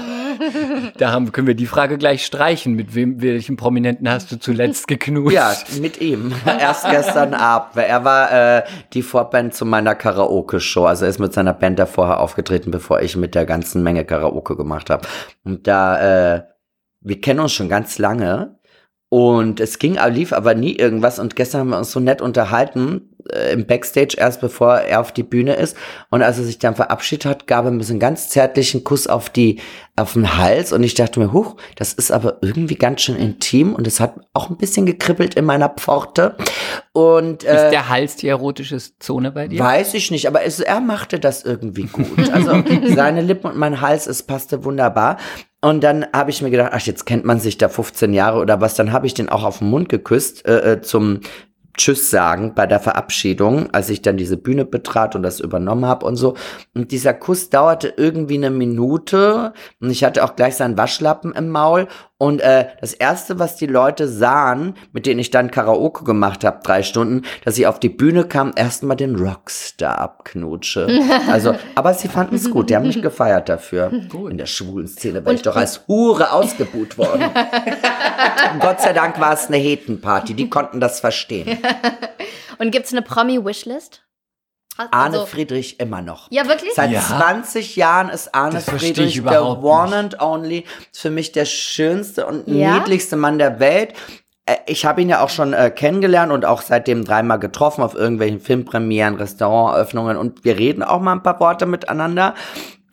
[0.97, 2.74] Da haben, können wir die Frage gleich streichen.
[2.74, 5.34] Mit wem, welchen Prominenten hast du zuletzt geknutscht?
[5.34, 6.34] Ja, mit ihm.
[6.45, 8.63] Erst gestern Abend, weil er war äh,
[8.93, 10.86] die Vorband zu meiner Karaoke-Show.
[10.86, 14.03] Also er ist mit seiner Band da vorher aufgetreten, bevor ich mit der ganzen Menge
[14.05, 15.07] Karaoke gemacht habe.
[15.45, 16.43] Und da, äh,
[17.06, 18.60] wir kennen uns schon ganz lange.
[19.10, 21.20] Und es ging, lief aber nie irgendwas.
[21.20, 25.12] Und gestern haben wir uns so nett unterhalten äh, im Backstage, erst bevor er auf
[25.12, 25.78] die Bühne ist.
[26.10, 29.06] Und als er sich dann verabschiedet hat, gab er mir so einen ganz zärtlichen Kuss
[29.08, 29.62] auf die,
[29.95, 30.74] auf den Hals.
[30.74, 33.76] Und ich dachte mir, huch, das ist aber irgendwie ganz schön intim.
[33.76, 36.36] Und es hat auch ein bisschen gekribbelt in meiner Pforte.
[36.91, 39.60] Und Ist äh, der Hals die erotische Zone bei dir?
[39.60, 42.30] Weiß ich nicht, aber es, er machte das irgendwie gut.
[42.32, 42.64] Also
[42.95, 45.18] seine Lippen und mein Hals, es passte wunderbar.
[45.66, 48.61] Und dann habe ich mir gedacht, ach, jetzt kennt man sich da 15 Jahre oder
[48.61, 48.76] was.
[48.76, 51.22] Dann habe ich den auch auf den Mund geküsst äh, äh, zum
[51.76, 56.05] Tschüss sagen bei der Verabschiedung, als ich dann diese Bühne betrat und das übernommen habe
[56.05, 56.36] und so.
[56.76, 61.49] Und dieser Kuss dauerte irgendwie eine Minute und ich hatte auch gleich seinen Waschlappen im
[61.49, 61.88] Maul
[62.18, 66.61] Und äh, das Erste, was die Leute sahen, mit denen ich dann Karaoke gemacht habe,
[66.63, 70.88] drei Stunden, dass ich auf die Bühne kam, erstmal den Rockstar abknutsche.
[71.30, 73.91] Also, aber sie fanden es gut, die haben mich gefeiert dafür.
[74.30, 77.24] In der schwulen Szene war ich doch als Hure ausgebuht worden.
[78.59, 81.57] Gott sei Dank war es eine Hetenparty, die konnten das verstehen.
[82.59, 84.05] Und gibt's eine Promi-Wishlist?
[84.78, 86.28] Arne Also- Friedrich immer noch.
[86.32, 86.74] Ja, wirklich?
[86.76, 87.02] Seit Ja.
[87.02, 90.66] 20 Jahren ist Arne Das Friedrich der One and Only.
[90.92, 92.74] Für mich der schönste und Ja?
[92.80, 93.94] niedlichste Mann der Welt.
[94.46, 97.96] Äh, Ich habe ihn ja auch schon äh, kennengelernt und auch seitdem dreimal getroffen auf
[97.96, 102.36] irgendwelchen Filmpremieren, Restauranteröffnungen und wir reden auch mal ein paar Worte miteinander.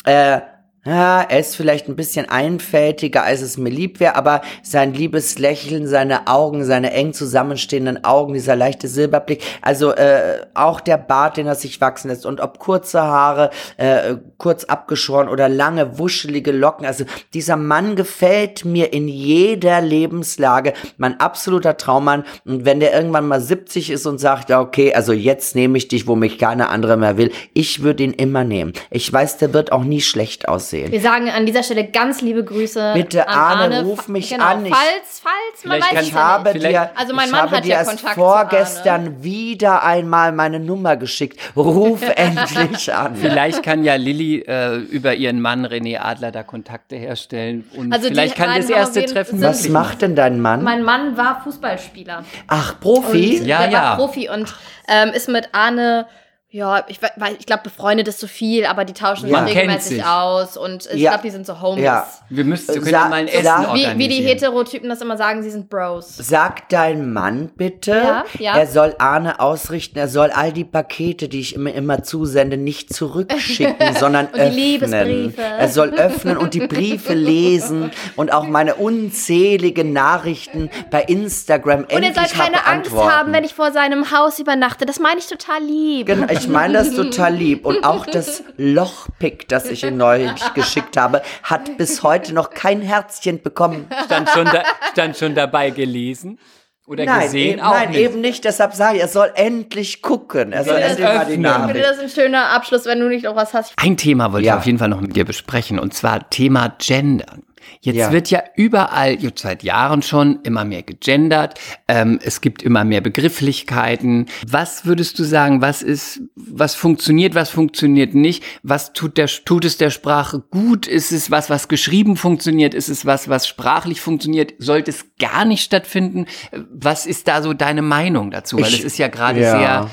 [0.05, 0.41] Äh,
[0.85, 5.39] ja, er ist vielleicht ein bisschen einfältiger, als es mir lieb wäre, aber sein liebes
[5.39, 11.37] Lächeln, seine Augen, seine eng zusammenstehenden Augen, dieser leichte Silberblick, also äh, auch der Bart,
[11.37, 16.51] den er sich wachsen lässt und ob kurze Haare, äh, kurz abgeschoren oder lange, wuschelige
[16.51, 22.93] Locken, also dieser Mann gefällt mir in jeder Lebenslage, mein absoluter Traummann und wenn der
[22.93, 26.39] irgendwann mal 70 ist und sagt, ja okay, also jetzt nehme ich dich, wo mich
[26.39, 28.73] keiner andere mehr will, ich würde ihn immer nehmen.
[28.91, 30.72] Ich weiß, der wird auch nie schlecht aussehen.
[30.73, 32.93] Wir sagen an dieser Stelle ganz liebe Grüße.
[32.95, 33.83] Bitte, an Arne, Arne.
[33.85, 34.65] ruf mich genau, an.
[34.67, 36.65] Ich- Falls, falls, man weiß Ich ja habe nicht.
[36.67, 40.59] dir, Also mein ich Mann habe hat dir ja erst Kontakt vorgestern wieder einmal meine
[40.61, 41.39] Nummer geschickt.
[41.57, 43.17] Ruf endlich an.
[43.17, 48.09] Vielleicht kann ja Lilly äh, über ihren Mann René Adler da Kontakte herstellen und Also
[48.09, 50.63] vielleicht kann das erste Treffen Was macht denn dein Mann?
[50.63, 52.25] Mein Mann war Fußballspieler.
[52.49, 53.41] Ach, Profi?
[53.41, 53.83] Und Ja, der ja.
[53.83, 54.53] war Profi und
[54.89, 56.07] ähm, ist mit Arne,
[56.55, 59.45] ja, ich, weil- ich glaube, befreundet ist zu viel, aber die tauschen Ja.
[59.47, 60.05] sich regelmäßig sich.
[60.05, 61.11] aus und ich Ja.
[61.13, 61.83] glaube, die sind so Homies.
[61.85, 62.07] Ja.
[62.29, 65.17] Wir müssen, wir können Sa- mal ein Essen sa- Wie, wie die Heterotypen das immer
[65.17, 66.15] sagen, sie sind Bros.
[66.19, 68.57] Sag dein Mann bitte, Ja, ja.
[68.59, 72.93] er soll Arne ausrichten, er soll all die Pakete, die ich immer, immer zusende, nicht
[72.95, 74.55] zurückschicken, sondern Und die öffnen.
[74.55, 75.41] Liebesbriefe.
[75.43, 81.91] Er soll öffnen und die Briefe lesen und auch meine unzähligen Nachrichten bei Instagram Und
[81.91, 84.85] er endlich soll mal keine Angst haben, wenn ich vor seinem Haus übernachte.
[84.87, 86.07] Das meine ich total lieb.
[86.07, 87.65] Genau, ich meine das total lieb.
[87.67, 92.81] Und auch das Lochpick, das ich ihm neulich geschickt habe, hat bis heute noch kein
[92.83, 93.87] Herzchen bekommen.
[94.07, 94.63] stand, schon da,
[94.93, 96.39] stand schon dabei gelesen
[96.87, 98.01] oder Nein, gesehen eben, auch nein nicht.
[98.01, 98.45] eben nicht.
[98.45, 100.53] Deshalb sage ich, er soll endlich gucken.
[100.53, 101.45] Er soll endlich mal die öffnen.
[101.45, 101.85] Ich finde Nachricht.
[101.87, 103.73] das ein schöner Abschluss, wenn du nicht noch was hast.
[103.77, 104.55] Ein Thema wollte Ja.
[104.55, 107.45] ich auf jeden Fall noch mit dir besprechen und zwar Thema Gendern.
[107.85, 108.13] Jetzt Ja.
[108.13, 111.59] wird ja überall, jetzt seit Jahren schon, immer mehr gegendert.
[111.89, 114.27] Ähm, es gibt immer mehr Begrifflichkeiten.
[114.47, 118.45] Was würdest du sagen, was ist, was funktioniert, was funktioniert nicht?
[118.63, 120.87] Was tut der, tut es der Sprache gut?
[120.87, 122.73] Ist es was, was geschrieben funktioniert?
[122.73, 124.55] Ist es was, was sprachlich funktioniert?
[124.59, 126.27] Sollte es gar nicht stattfinden?
[126.73, 128.59] Was ist da so deine Meinung dazu?
[128.59, 129.59] Weil Ich- es ist ja gerade ja.
[129.59, 129.91] sehr,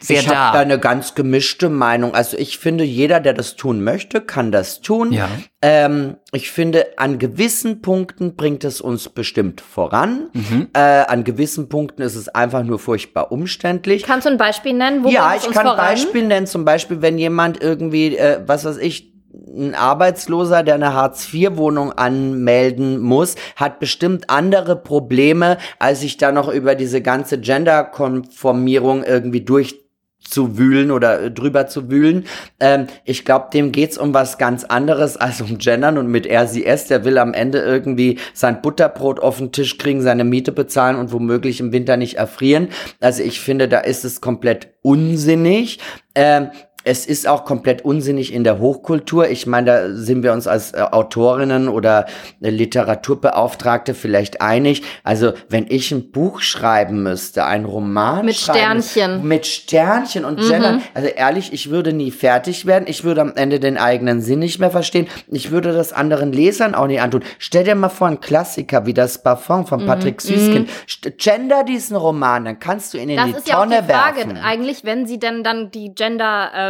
[0.00, 2.14] sehr ich habe da eine ganz gemischte Meinung.
[2.14, 5.12] Also ich finde, jeder, der das tun möchte, kann das tun.
[5.12, 5.28] Ja.
[5.62, 10.28] Ähm, ich finde, an gewissen Punkten bringt es uns bestimmt voran.
[10.32, 10.68] Mhm.
[10.74, 14.02] Äh, an gewissen Punkten ist es einfach nur furchtbar umständlich.
[14.02, 15.02] Kannst du ein Beispiel nennen?
[15.04, 15.76] Wo ja, ich uns kann ein?
[15.76, 16.46] Beispiel nennen.
[16.46, 19.15] Zum Beispiel, wenn jemand irgendwie, äh, was weiß ich,
[19.56, 26.48] ein Arbeitsloser, der eine Hartz-IV-Wohnung anmelden muss, hat bestimmt andere Probleme, als sich da noch
[26.48, 32.26] über diese ganze Gender-Konformierung irgendwie durchzuwühlen oder äh, drüber zu wühlen.
[32.60, 36.86] Ähm, ich glaube, dem geht's um was ganz anderes als um Gendern und mit es.
[36.86, 41.12] Der will am Ende irgendwie sein Butterbrot auf den Tisch kriegen, seine Miete bezahlen und
[41.12, 42.68] womöglich im Winter nicht erfrieren.
[43.00, 45.78] Also ich finde, da ist es komplett unsinnig.
[46.14, 46.50] Ähm,
[46.86, 49.28] es ist auch komplett unsinnig in der Hochkultur.
[49.28, 52.06] Ich meine, da sind wir uns als äh, Autorinnen oder
[52.40, 54.82] äh, Literaturbeauftragte vielleicht einig.
[55.02, 59.26] Also, wenn ich ein Buch schreiben müsste, ein Roman Mit schreiben, Sternchen.
[59.26, 62.84] mit Sternchen und Gendern, also ehrlich, ich würde nie fertig werden.
[62.88, 65.08] Ich würde am Ende den eigenen Sinn nicht mehr verstehen.
[65.28, 67.22] Ich würde das anderen Lesern auch nicht antun.
[67.38, 70.68] Stell dir mal vor, ein Klassiker wie das Parfum von Patrick Süßkind.
[70.88, 73.82] St- Gender diesen Roman, dann kannst du ihn in Das die ist ja auch Tonne
[73.82, 74.36] die Frage, werfen.
[74.38, 75.94] eigentlich, wenn sie denn dann die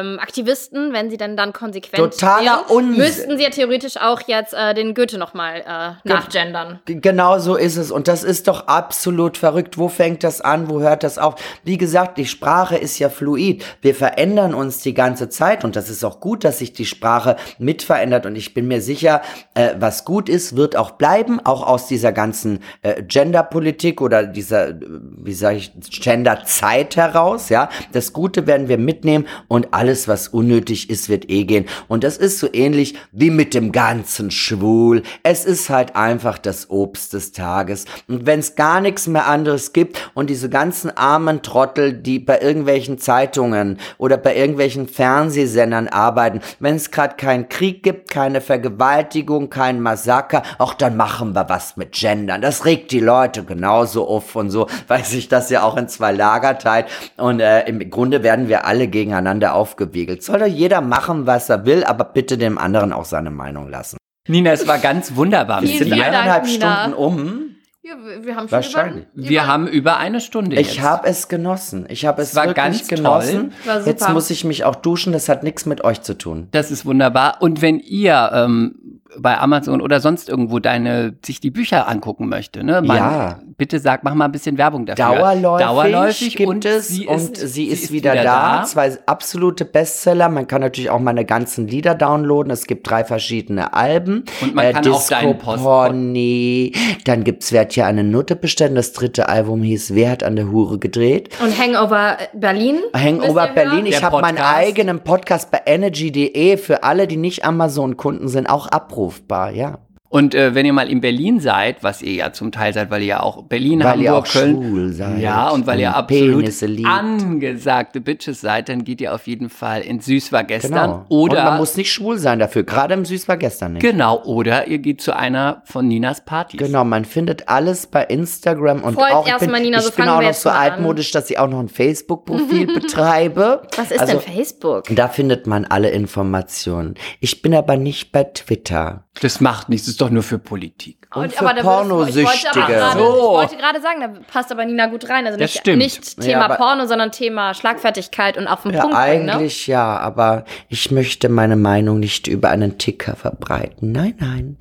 [0.07, 4.75] Gender-Aktivisten, wenn sie denn dann konsequent Totaler wären, müssten sie ja theoretisch auch jetzt äh,
[4.75, 6.81] den Goethe nochmal äh, nachgendern.
[6.87, 7.91] Genau so ist es.
[7.91, 9.79] Und das ist doch absolut verrückt.
[9.79, 10.69] Wo fängt das an?
[10.69, 11.35] Wo hört das auf?
[11.65, 13.65] Wie gesagt, die Sprache ist ja fluid.
[13.81, 15.65] Wir verändern uns die ganze Zeit.
[15.65, 18.27] Und das ist auch gut, dass sich die Sprache mit verändert.
[18.27, 19.23] Und ich bin mir sicher,
[19.55, 21.41] äh, was gut ist, wird auch bleiben.
[21.45, 27.49] Auch aus dieser ganzen äh, Genderpolitik oder dieser, wie sage ich, Genderzeit heraus.
[27.49, 31.65] Ja, das Gute werden wir mitnehmen und alles alles, was unnötig ist, wird eh gehen.
[31.89, 35.03] Und das ist so ähnlich wie mit dem ganzen Schwul.
[35.23, 37.87] Es ist halt einfach das Obst des Tages.
[38.07, 42.41] Und wenn es gar nichts mehr anderes gibt und diese ganzen armen Trottel, die bei
[42.41, 49.49] irgendwelchen Zeitungen oder bei irgendwelchen Fernsehsendern arbeiten, wenn es gerade keinen Krieg gibt, keine Vergewaltigung,
[49.49, 52.43] kein Massaker, auch dann machen wir was mit Gendern.
[52.43, 56.13] Das regt die Leute genauso auf und so, weil sich das ja auch in zwei
[56.13, 56.87] Lager teilt.
[57.17, 60.23] Und äh, im Grunde werden wir alle gegeneinander aufgewiegelt.
[60.23, 63.99] Soll doch jeder machen, was er will, aber bitte dem anderen auch seine Meinung lassen.
[64.29, 66.81] Nina, es war ganz wunderbar Vielen Sind Dank, eineinhalb Nina.
[66.81, 67.43] Stunden um?
[67.83, 69.05] Ja, wir wir haben Wahrscheinlich.
[69.15, 71.87] über, Wir haben über eine Stunde Ich habe es genossen.
[71.89, 73.53] Ich habe es war wirklich ganz genossen.
[73.65, 73.87] War.
[73.87, 75.13] Jetzt muss ich mich auch duschen.
[75.13, 76.49] Das hat nichts mit euch zu tun.
[76.51, 77.37] Das ist wunderbar.
[77.41, 78.75] Und wenn ihr ähm,
[79.19, 82.83] bei Amazon oder sonst irgendwo deine sich die Bücher angucken möchte, ne?
[82.83, 83.39] Man, Ja.
[83.59, 85.07] Bitte sag, mach mal ein bisschen Werbung dafür.
[85.07, 88.65] Dauerläufig, Dauerläufig gibt und es sie und ist, sie ist, wieder, da.
[88.67, 90.29] Zwei absolute Bestseller.
[90.29, 92.53] Man kann natürlich auch meine ganzen Lieder downloaden.
[92.53, 94.25] Es gibt drei verschiedene Alben.
[94.43, 96.73] Und man kann auch deinen Post- Pony.
[97.05, 98.75] Dann gibt's Wer hat hier eine Nutte bestellen.
[98.75, 101.31] Das dritte Album hieß Wer hat an der Hure gedreht.
[101.43, 102.81] Und Hangover Berlin.
[102.95, 103.49] Hangover?
[103.55, 103.87] Berlin.
[103.87, 108.67] Ich habe meinen eigenen Podcast bei energy.de für alle, die nicht Amazon-Kunden sind, auch
[109.07, 109.55] abrufbar.
[109.55, 109.86] Ja.
[110.09, 113.03] Und äh, wenn ihr mal in Berlin seid, was ihr ja zum Teil seid, weil
[113.03, 115.89] ihr ja auch Berlin, Weil Hamburg, ihr auch Köln, schwul seid ja, und weil ihr
[115.89, 116.89] und absolut Penisse liebt.
[116.89, 121.07] angesagte Bitches seid, dann geht ihr auf jeden Fall in Süß war gestern Genau.
[121.09, 122.63] oder und man muss nicht schwul sein dafür.
[122.63, 123.83] Gerade im Süß war gestern nicht.
[123.83, 126.59] genau oder ihr geht zu einer von Ninas Partys.
[126.61, 130.05] Genau, man findet alles bei Instagram und Folgt auch ich bin, Nina, ich so bin
[130.05, 133.63] fangen auch noch so altmodisch, dass ich auch noch ein Facebook-Profil betreibe.
[133.77, 134.85] Was ist also, denn Facebook?
[134.95, 136.95] Da findet man alle Informationen.
[137.21, 139.06] Ich bin aber nicht bei Twitter.
[139.23, 141.09] Das macht nichts, das ist doch nur für Politik.
[141.15, 142.21] Und für da würdest- Pornosüchtige.
[142.29, 143.07] Ich wollte, aber gerade, So.
[143.07, 145.27] ich wollte gerade sagen, da passt aber Nina gut rein.
[145.27, 145.79] Also Das nicht, stimmt.
[145.79, 149.33] nicht Ja, Thema aber- Porno, sondern Thema Schlagfertigkeit und auf den Ja, Punkt bringen, ne?
[149.35, 153.93] eigentlich ja, aber ich möchte meine Meinung nicht über einen Ticker verbreiten.
[153.93, 154.57] Nein, nein.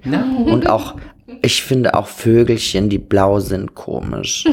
[0.45, 0.95] Und auch,
[1.41, 4.45] ich finde auch Vögelchen, die blau sind, komisch.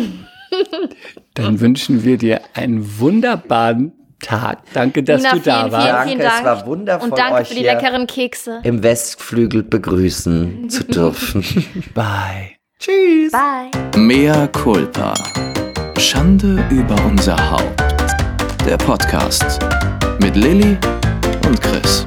[1.34, 3.92] Dann wünschen wir dir einen wunderbaren
[4.22, 4.58] Tag.
[4.72, 5.84] Danke, dass Nina, du da vielen, warst.
[5.84, 6.44] vielen, Danke, vielen es Dank.
[6.44, 8.60] war wundervoll, Und danke euch für die leckeren Kekse.
[8.62, 11.42] Im Westflügel begrüßen zu dürfen.
[11.94, 12.56] Bye.
[12.78, 13.32] Tschüss.
[13.32, 14.00] Bye.
[14.00, 15.14] Mea culpa.
[15.98, 17.82] Schande über unser Haupt.
[18.66, 19.58] Der Podcast
[20.20, 20.76] mit Lilly
[21.46, 22.06] und Chris.